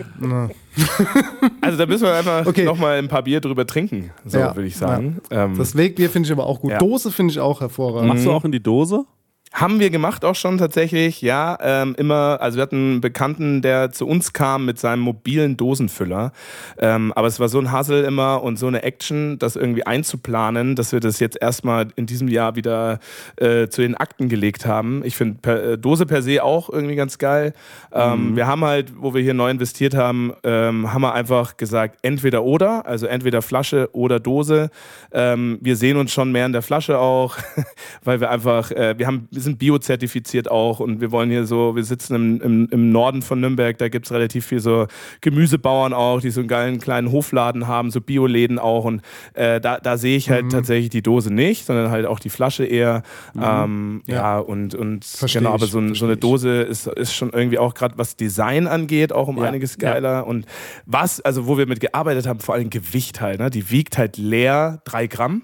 [1.60, 2.64] Also da müssen wir einfach Okay.
[2.64, 5.18] noch mal ein paar Bier drüber trinken, so Ja, würde ich sagen.
[5.30, 6.70] Ähm, Das Wegbier finde ich aber auch gut.
[6.70, 6.78] Ja.
[6.78, 8.08] Dose finde ich auch hervorragend.
[8.08, 9.04] Machst du auch in die Dose?
[9.52, 11.58] Haben wir gemacht auch schon tatsächlich, ja.
[11.60, 16.32] Ähm, immer, also wir hatten einen Bekannten, der zu uns kam mit seinem mobilen Dosenfüller.
[16.78, 20.76] Ähm, aber es war so ein Hassel immer und so eine Action, das irgendwie einzuplanen,
[20.76, 23.00] dass wir das jetzt erstmal in diesem Jahr wieder
[23.36, 25.02] äh, zu den Akten gelegt haben.
[25.04, 27.52] Ich finde äh, Dose per se auch irgendwie ganz geil.
[27.92, 31.98] Ähm, Wir haben halt, wo wir hier neu investiert haben, ähm, haben wir einfach gesagt,
[32.02, 34.70] entweder oder, also entweder Flasche oder Dose.
[35.12, 37.36] Ähm, wir sehen uns schon mehr in der Flasche auch,
[38.04, 41.74] weil wir einfach, äh, wir haben, wir sind biozertifiziert auch und wir wollen hier so,
[41.74, 44.86] wir sitzen im, im, im Norden von Nürnberg, da gibt es relativ viel so
[45.22, 49.00] Gemüsebauern auch, die so einen geilen kleinen Hofladen haben, so Bioläden auch und
[49.32, 52.64] äh, da, da sehe ich halt tatsächlich die Dose nicht, sondern halt auch die Flasche
[52.64, 53.02] eher.
[53.40, 54.38] Ähm, ja.
[54.38, 56.16] und, und Versteh genau, aber so, ein, so eine.
[56.16, 59.44] Dose ist, ist schon irgendwie auch gerade was Design angeht, auch um Ja.
[59.44, 60.26] einiges geiler.
[60.26, 60.44] Und
[60.84, 63.48] was, also wo wir mit gearbeitet haben, vor allem Gewicht halt, ne?
[63.48, 65.42] Die wiegt halt leer drei Gramm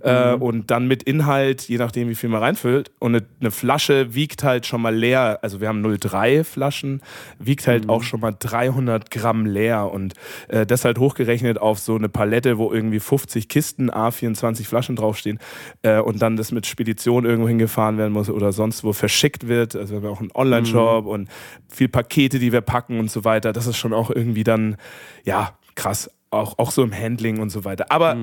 [0.00, 2.92] äh, und dann mit Inhalt, je nachdem wie viel man reinfüllt.
[2.98, 7.02] Und eine, eine Flasche wiegt halt schon mal leer, also wir haben 0,3 Flaschen,
[7.38, 9.90] wiegt halt auch schon mal 300 Gramm leer.
[9.92, 10.14] Und
[10.48, 15.38] äh, das halt hochgerechnet auf so eine Palette, wo irgendwie 50 Kisten, A24 Flaschen draufstehen
[15.82, 19.76] äh, und dann das mit Spedition irgendwo hingefahren werden muss oder sonst wo verschickt wird.
[19.76, 21.28] Also wir haben auch einen Online-Shop und
[21.68, 23.52] viel Pakete, die wir packen und so weiter.
[23.52, 24.76] Das ist schon auch irgendwie dann,
[25.24, 26.10] ja, krass.
[26.30, 27.86] Auch, auch so im Handling und so weiter.
[27.90, 28.16] Aber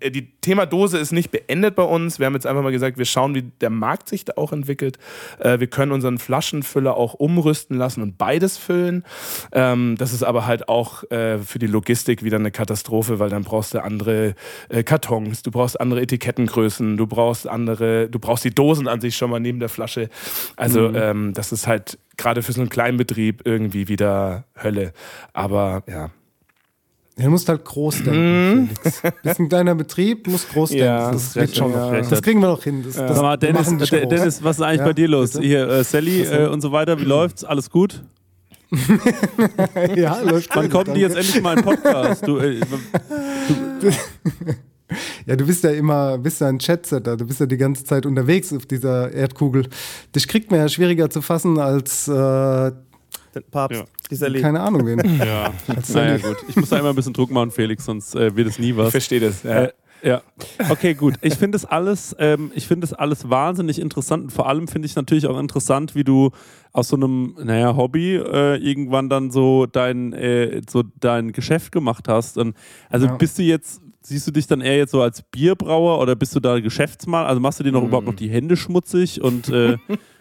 [0.00, 2.18] äh, die Thema Dose ist nicht beendet bei uns.
[2.18, 4.98] Wir haben jetzt einfach mal gesagt, wir schauen, wie der Markt sich da auch entwickelt.
[5.38, 9.04] Äh, wir können unseren Flaschenfüller auch umrüsten lassen und beides füllen.
[9.52, 13.44] Ähm, das ist aber halt auch äh, für die Logistik wieder eine Katastrophe, weil dann
[13.44, 14.34] brauchst du andere
[14.70, 19.16] äh, Kartons, du brauchst andere Etikettengrößen, du brauchst andere, du brauchst die Dosen an sich
[19.16, 20.08] schon mal neben der Flasche.
[20.56, 24.92] Also ähm, das ist halt gerade für so einen kleinen Betrieb irgendwie wieder Hölle.
[25.34, 26.10] Aber ja.
[27.20, 29.02] Ja, du musst halt groß denken, Felix.
[29.22, 30.84] Bist ein kleiner Betrieb, musst groß denken.
[30.84, 30.88] Mhm.
[30.88, 32.00] Ja, das, das schon ja.
[32.00, 32.82] Das kriegen wir noch hin.
[32.82, 34.06] Das, das Sag mal, Dennis, äh.
[34.06, 35.32] Dennis, was ist eigentlich Ja, bei dir los?
[35.32, 35.46] bitte?
[35.46, 37.44] Hier, äh, Sally äh, und so weiter, wie läuft's?
[37.44, 38.02] Alles gut?
[39.96, 42.26] ja, läuft Wann kommen die jetzt endlich mal in den Podcast?
[42.26, 42.60] Du, äh,
[45.26, 48.06] Ja, du bist ja immer, bist ja ein Chatsetter, du bist ja die ganze Zeit
[48.06, 49.68] unterwegs auf dieser Erdkugel.
[50.16, 53.86] Dich kriegt man ja schwieriger zu fassen als, äh, Den Papst, Ja.
[54.10, 54.42] Dieser Lied.
[54.42, 54.98] keine Ahnung wen.
[55.18, 55.52] ja,
[55.94, 56.36] naja, gut.
[56.48, 58.76] Ich muss da immer ein bisschen Druck machen, Felix, sonst äh, wird es nie Ich
[58.76, 58.90] was.
[58.90, 59.42] verstehe das.
[59.42, 59.64] Ja.
[59.64, 60.22] Äh, Ja,
[60.70, 61.16] okay, gut.
[61.20, 64.86] Ich finde es alles, ähm, ich finde es alles wahnsinnig interessant und vor allem finde
[64.86, 66.30] ich natürlich auch interessant, wie du
[66.72, 72.08] aus so einem, naja, Hobby äh, irgendwann dann so dein, äh, so dein Geschäft gemacht
[72.08, 72.38] hast.
[72.38, 72.56] Und
[72.88, 73.16] also Ja.
[73.16, 76.40] bist du jetzt, siehst du dich dann eher jetzt so als Bierbrauer oder bist du
[76.40, 77.26] da Geschäftsmann?
[77.26, 79.76] Also machst du dir noch überhaupt noch die Hände schmutzig und äh,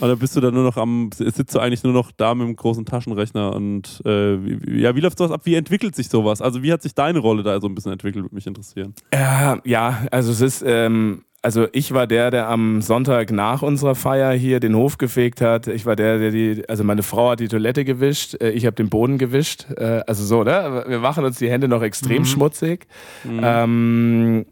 [0.00, 2.56] oder bist du da nur noch am, sitzt du eigentlich nur noch da mit dem
[2.56, 5.42] großen Taschenrechner und äh, wie, ja, wie läuft sowas ab?
[5.44, 6.40] Wie entwickelt sich sowas?
[6.40, 8.94] Also wie hat sich deine Rolle da so ein bisschen entwickelt, würde mich interessieren.
[9.12, 13.94] Ja, ja, also es ist, ähm, also ich war der, der am Sonntag nach unserer
[13.94, 15.66] Feier hier den Hof gefegt hat.
[15.66, 18.76] Ich war der, der die, also meine Frau hat die Toilette gewischt, äh, ich habe
[18.76, 19.66] den Boden gewischt.
[19.76, 20.84] Äh, also so, ne?
[20.88, 22.86] Wir machen uns die Hände noch extrem schmutzig.
[23.24, 24.46] Ähm,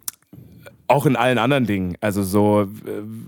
[0.87, 1.97] auch in allen anderen Dingen.
[2.03, 2.66] Also so, äh,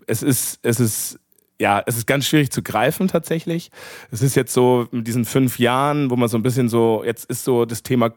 [0.07, 1.19] es ist, es ist,
[1.65, 3.71] ja, es ist ganz schwierig zu greifen tatsächlich.
[4.11, 7.25] Es ist jetzt so mit diesen fünf Jahren, wo man so ein bisschen so, jetzt
[7.25, 8.13] ist so das Thema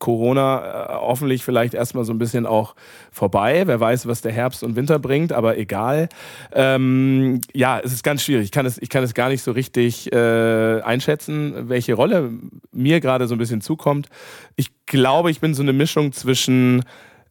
[0.00, 2.74] Corona äh, hoffentlich vielleicht erstmal so ein bisschen auch
[3.12, 3.68] vorbei.
[3.68, 6.08] Wer weiß, was der Herbst und Winter bringt, aber egal.
[6.52, 8.46] Ähm, ja, es ist ganz schwierig.
[8.46, 12.32] Ich kann es, ich kann es gar nicht so richtig äh, einschätzen, welche Rolle
[12.72, 14.08] mir gerade so ein bisschen zukommt.
[14.56, 16.82] Ich glaube, ich bin so eine Mischung zwischen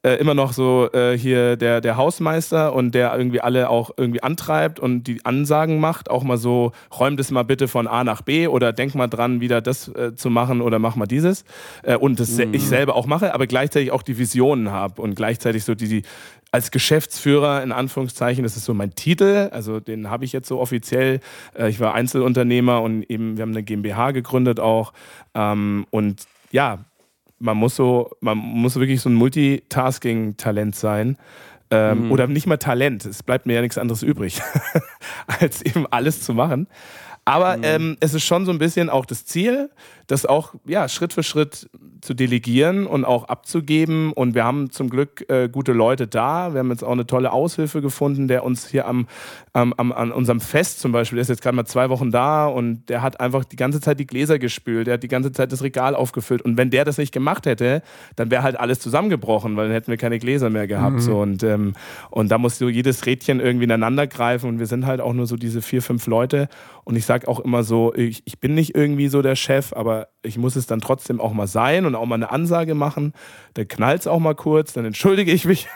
[0.04, 4.24] äh, immer noch so äh, hier der, der Hausmeister und der irgendwie alle auch irgendwie
[4.24, 6.10] antreibt und die Ansagen macht.
[6.10, 9.42] Auch mal so, räum das mal bitte von A nach B oder denk mal dran,
[9.42, 11.46] wieder das äh, zu machen oder mach mal dieses.
[11.84, 15.16] Äh, und das se- ich selber auch mache, aber gleichzeitig auch die Visionen habe und
[15.16, 16.04] gleichzeitig so die, die
[16.52, 20.60] als Geschäftsführer in Anführungszeichen, das ist so mein Titel, also den habe ich jetzt so
[20.60, 21.20] offiziell.
[21.58, 24.94] Äh, ich war Einzelunternehmer und eben wir haben eine GmbH gegründet auch
[25.34, 26.80] ähm, und ja,
[27.42, 31.18] man muss so, man muss wirklich so ein Multitasking-Talent sein.
[31.70, 33.06] Ähm, Oder nicht mal Talent.
[33.06, 34.42] Es bleibt mir ja nichts anderes übrig,
[35.28, 36.68] als eben alles zu machen.
[37.24, 39.70] Aber ähm, es ist schon so ein bisschen auch das Ziel,
[40.12, 41.70] das auch ja, Schritt für Schritt
[42.02, 44.12] zu delegieren und auch abzugeben.
[44.12, 46.54] Und wir haben zum Glück äh, gute Leute da.
[46.54, 49.08] Wir haben jetzt auch eine tolle Aushilfe gefunden, der uns hier am,
[49.54, 52.48] am, am, an unserem Fest zum Beispiel, der ist jetzt gerade mal zwei Wochen da
[52.48, 55.52] und der hat einfach die ganze Zeit die Gläser gespült, der hat die ganze Zeit
[55.52, 56.42] das Regal aufgefüllt.
[56.42, 57.82] Und wenn der das nicht gemacht hätte,
[58.16, 61.02] dann wäre halt alles zusammengebrochen, weil dann hätten wir keine Gläser mehr gehabt.
[61.02, 61.22] So.
[61.22, 61.74] Und, ähm,
[62.10, 64.50] und da muss so jedes Rädchen irgendwie ineinander greifen.
[64.50, 66.50] Und wir sind halt auch nur so diese vier, fünf Leute.
[66.84, 70.01] Und ich sage auch immer so, ich, ich bin nicht irgendwie so der Chef, aber
[70.22, 73.14] ich muss es dann trotzdem auch mal sein und auch mal eine Ansage machen.
[73.54, 75.68] Dann knallt es auch mal kurz, dann entschuldige ich mich.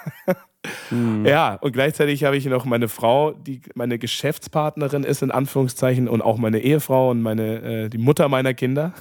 [1.24, 6.22] Ja, und gleichzeitig habe ich noch meine Frau, die meine Geschäftspartnerin ist, in Anführungszeichen, und
[6.22, 8.94] auch meine Ehefrau und meine, äh, die Mutter meiner Kinder.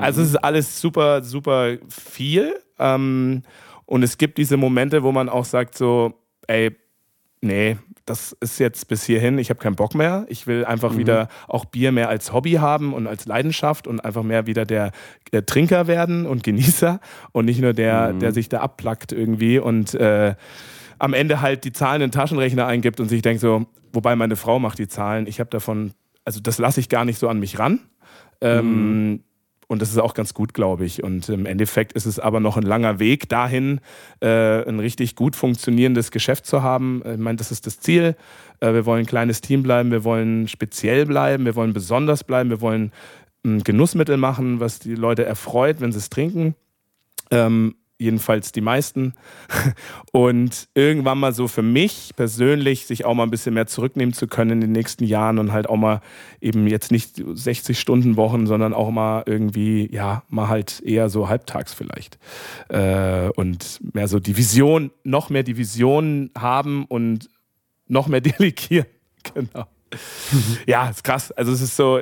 [0.00, 2.54] Also es ist alles super, super viel.
[2.78, 3.42] Ähm,
[3.86, 6.12] und es gibt diese Momente, wo man auch sagt so,
[6.46, 6.76] ey,
[7.40, 10.26] nee, das ist jetzt bis hierhin, ich habe keinen Bock mehr.
[10.28, 14.22] Ich will einfach wieder auch Bier mehr als Hobby haben und als Leidenschaft und einfach
[14.22, 14.92] mehr wieder der,
[15.32, 17.00] der Trinker werden und Genießer
[17.32, 20.36] und nicht nur der, der sich da abplackt irgendwie und äh,
[20.98, 24.36] am Ende halt die Zahlen in den Taschenrechner eingibt und sich denkt so, wobei meine
[24.36, 25.92] Frau macht die Zahlen, ich habe davon,
[26.24, 27.80] also das lasse ich gar nicht so an mich ran.
[28.40, 29.24] Ähm,
[29.68, 31.02] und das ist auch ganz gut, glaube ich.
[31.02, 33.80] Und im Endeffekt ist es aber noch ein langer Weg dahin,
[34.20, 37.02] äh, ein richtig gut funktionierendes Geschäft zu haben.
[37.04, 38.16] Ich meine, das ist das Ziel.
[38.60, 42.50] Äh, wir wollen ein kleines Team bleiben, wir wollen speziell bleiben, wir wollen besonders bleiben,
[42.50, 42.92] wir wollen
[43.44, 46.54] ein Genussmittel machen, was die Leute erfreut, wenn sie es trinken.
[47.30, 49.14] Ähm, jedenfalls die meisten.
[50.12, 54.26] Und irgendwann mal so für mich persönlich sich auch mal ein bisschen mehr zurücknehmen zu
[54.26, 56.00] können in den nächsten Jahren und halt auch mal
[56.40, 61.28] eben jetzt nicht 60 Stunden Wochen, sondern auch mal irgendwie, ja, mal halt eher so
[61.28, 62.18] halbtags vielleicht.
[62.68, 67.28] Äh, und mehr so die Vision, noch mehr die Vision haben und
[67.88, 68.86] noch mehr delegieren.
[69.34, 69.66] Genau.
[70.66, 71.32] Ja, ist krass.
[71.32, 72.00] Also es ist so,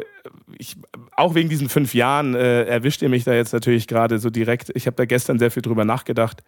[0.59, 0.77] ich,
[1.17, 4.71] auch wegen diesen fünf Jahren äh, erwischt ihr mich da jetzt natürlich gerade so direkt.
[4.75, 6.43] Ich habe da gestern sehr viel drüber nachgedacht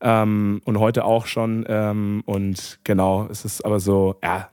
[0.00, 1.64] ähm, und heute auch schon.
[1.68, 4.50] Ähm, und genau, es ist aber so, ja,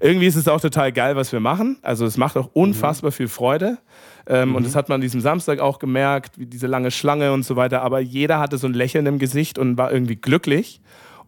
[0.00, 1.78] irgendwie ist es auch total geil, was wir machen.
[1.82, 3.78] Also es macht auch unfassbar viel Freude.
[4.26, 7.44] Ähm, Und das hat man an diesem Samstag auch gemerkt, wie diese lange Schlange und
[7.44, 7.82] so weiter.
[7.82, 10.80] Aber jeder hatte so ein Lächeln im Gesicht und war irgendwie glücklich.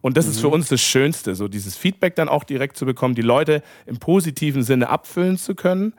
[0.05, 3.15] Und das ist für uns das Schönste, so dieses Feedback dann auch direkt zu bekommen,
[3.15, 5.95] die Leute im positiven Sinne abfüllen zu können.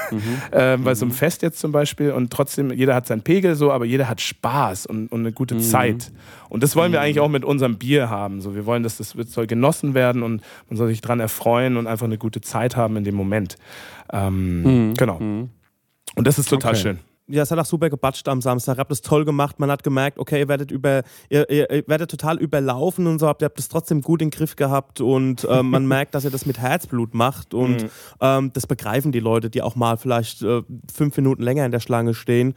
[0.52, 3.70] ähm, bei so einem Fest jetzt zum Beispiel und trotzdem, jeder hat seinen Pegel so,
[3.70, 6.10] aber jeder hat Spaß und, und eine gute Zeit.
[6.48, 8.40] Und das wollen wir eigentlich auch mit unserem Bier haben.
[8.40, 10.40] So, wir wollen, dass das soll genossen werden und
[10.70, 13.56] man soll sich dran erfreuen und einfach eine gute Zeit haben in dem Moment.
[14.10, 15.18] Ähm, Genau.
[15.18, 16.80] Und das ist total Okay.
[16.80, 16.98] schön.
[17.30, 18.78] Ja, es hat auch super gebatscht am Samstag.
[18.78, 19.58] Habt das toll gemacht.
[19.58, 23.26] Man hat gemerkt, okay, ihr werdet über, ihr, ihr, ihr werdet total überlaufen und so,
[23.26, 26.24] habt ihr habt das trotzdem gut in den Griff gehabt und ähm, man merkt, dass
[26.24, 27.86] ihr das mit Herzblut macht und
[28.20, 30.62] ähm, das begreifen die Leute, die auch mal vielleicht äh,
[30.92, 32.54] fünf Minuten länger in der Schlange stehen.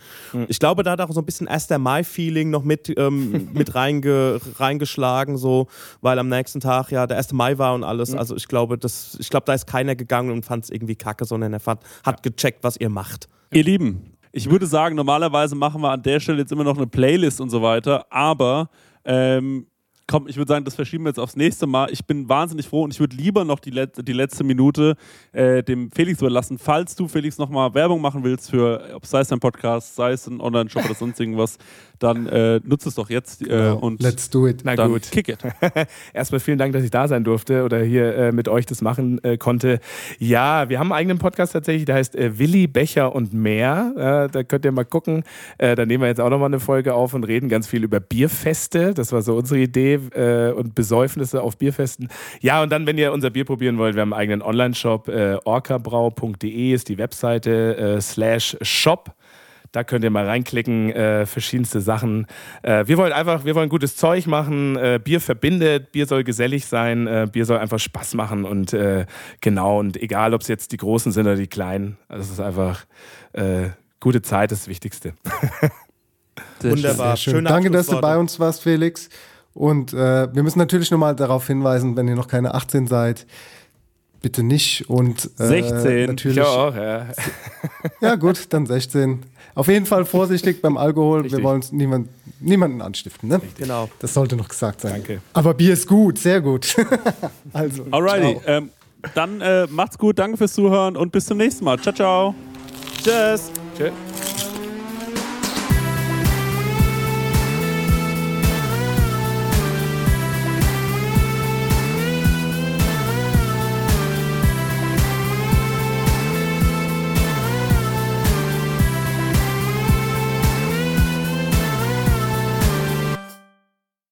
[0.47, 1.69] Ich glaube, da hat auch so ein bisschen 1.
[1.69, 5.67] Mai-Feeling noch mit, ähm, mit reinge, reingeschlagen, so,
[6.01, 7.34] weil am nächsten Tag ja der 1.
[7.34, 8.13] Mai war und alles.
[8.13, 11.26] Also ich glaube, das, ich glaube, da ist keiner gegangen und fand es irgendwie kacke,
[11.26, 13.28] sondern er fand, hat gecheckt, was ihr macht.
[13.51, 16.88] Ihr Lieben, ich würde sagen, normalerweise machen wir an der Stelle jetzt immer noch eine
[16.88, 18.69] Playlist und so weiter, aber
[19.05, 19.67] ähm,
[20.08, 21.89] komm, ich würde sagen, das verschieben wir jetzt aufs nächste Mal.
[21.91, 24.95] Ich bin wahnsinnig froh und ich würde lieber noch die, Let die letzte Minute
[25.32, 26.58] äh, dem Felix überlassen.
[26.58, 30.28] Falls du, Felix, nochmal Werbung machen willst für, ob sei es ein Podcast, sei es
[30.28, 31.58] ein Online-Shop oder sonst irgendwas,
[31.99, 34.62] dann äh, nutze es doch jetzt äh, und Let's do it.
[34.64, 35.10] Na dann gut.
[35.10, 35.39] kick it.
[36.14, 39.24] Erstmal vielen Dank, dass ich da sein durfte oder hier äh, mit euch das machen
[39.24, 39.80] äh, konnte.
[40.20, 44.28] Ja, wir haben einen eigenen Podcast tatsächlich, der heißt äh, Willi Becher und mehr.
[44.28, 45.24] Äh, da könnt ihr mal gucken.
[45.58, 48.01] Äh, da nehmen wir jetzt auch nochmal eine Folge auf und reden ganz viel über
[48.01, 48.93] Bierfeste.
[48.93, 52.09] Das war so unsere Idee äh, und Besäufnisse auf Bierfesten.
[52.41, 55.07] Ja, und dann, wenn ihr unser Bier probieren wollt, wir haben einen eigenen Online-Shop.
[55.07, 59.15] Äh, orcabrau.de ist die Webseite äh, slash shop.
[59.73, 62.27] Da könnt ihr mal reinklicken, äh, verschiedenste Sachen.
[62.61, 64.75] Äh, wir wollen einfach, wir wollen gutes Zeug machen.
[64.75, 69.07] Äh, Bier verbindet, Bier soll gesellig sein, äh, Bier soll einfach Spaß machen und äh,
[69.41, 72.85] genau, und egal, ob es jetzt die Großen sind oder die Kleinen, es ist einfach
[73.33, 73.69] äh,
[73.99, 75.13] gute Zeit, das Wichtigste.
[76.61, 77.17] Wunderbar.
[77.17, 77.45] Schön.
[77.45, 79.09] Danke, dass du bei uns warst, Felix.
[79.54, 83.26] Und äh, wir müssen natürlich nochmal darauf hinweisen, wenn ihr noch keine 18 seid,
[84.22, 84.89] bitte nicht.
[84.89, 86.06] Und äh, 16.
[86.08, 87.08] Natürlich, Ich auch, ja.
[88.01, 89.24] Ja, gut, dann 16.
[89.56, 91.22] Auf jeden Fall vorsichtig beim Alkohol.
[91.22, 91.38] Richtig.
[91.38, 93.30] Wir wollen uns niemand, niemanden anstiften.
[93.30, 93.39] Ne?
[93.58, 93.89] Genau.
[93.99, 94.93] Das sollte noch gesagt sein.
[94.93, 95.22] Danke.
[95.34, 96.76] Aber Bier ist gut, sehr gut.
[97.54, 98.70] also, Alrighty, ähm,
[99.14, 101.80] dann äh, macht's gut, danke fürs Zuhören und bis zum nächsten Mal.
[101.80, 102.36] Ciao, ciao.
[103.04, 103.51] Tschüss.
[103.78, 103.91] Tschö.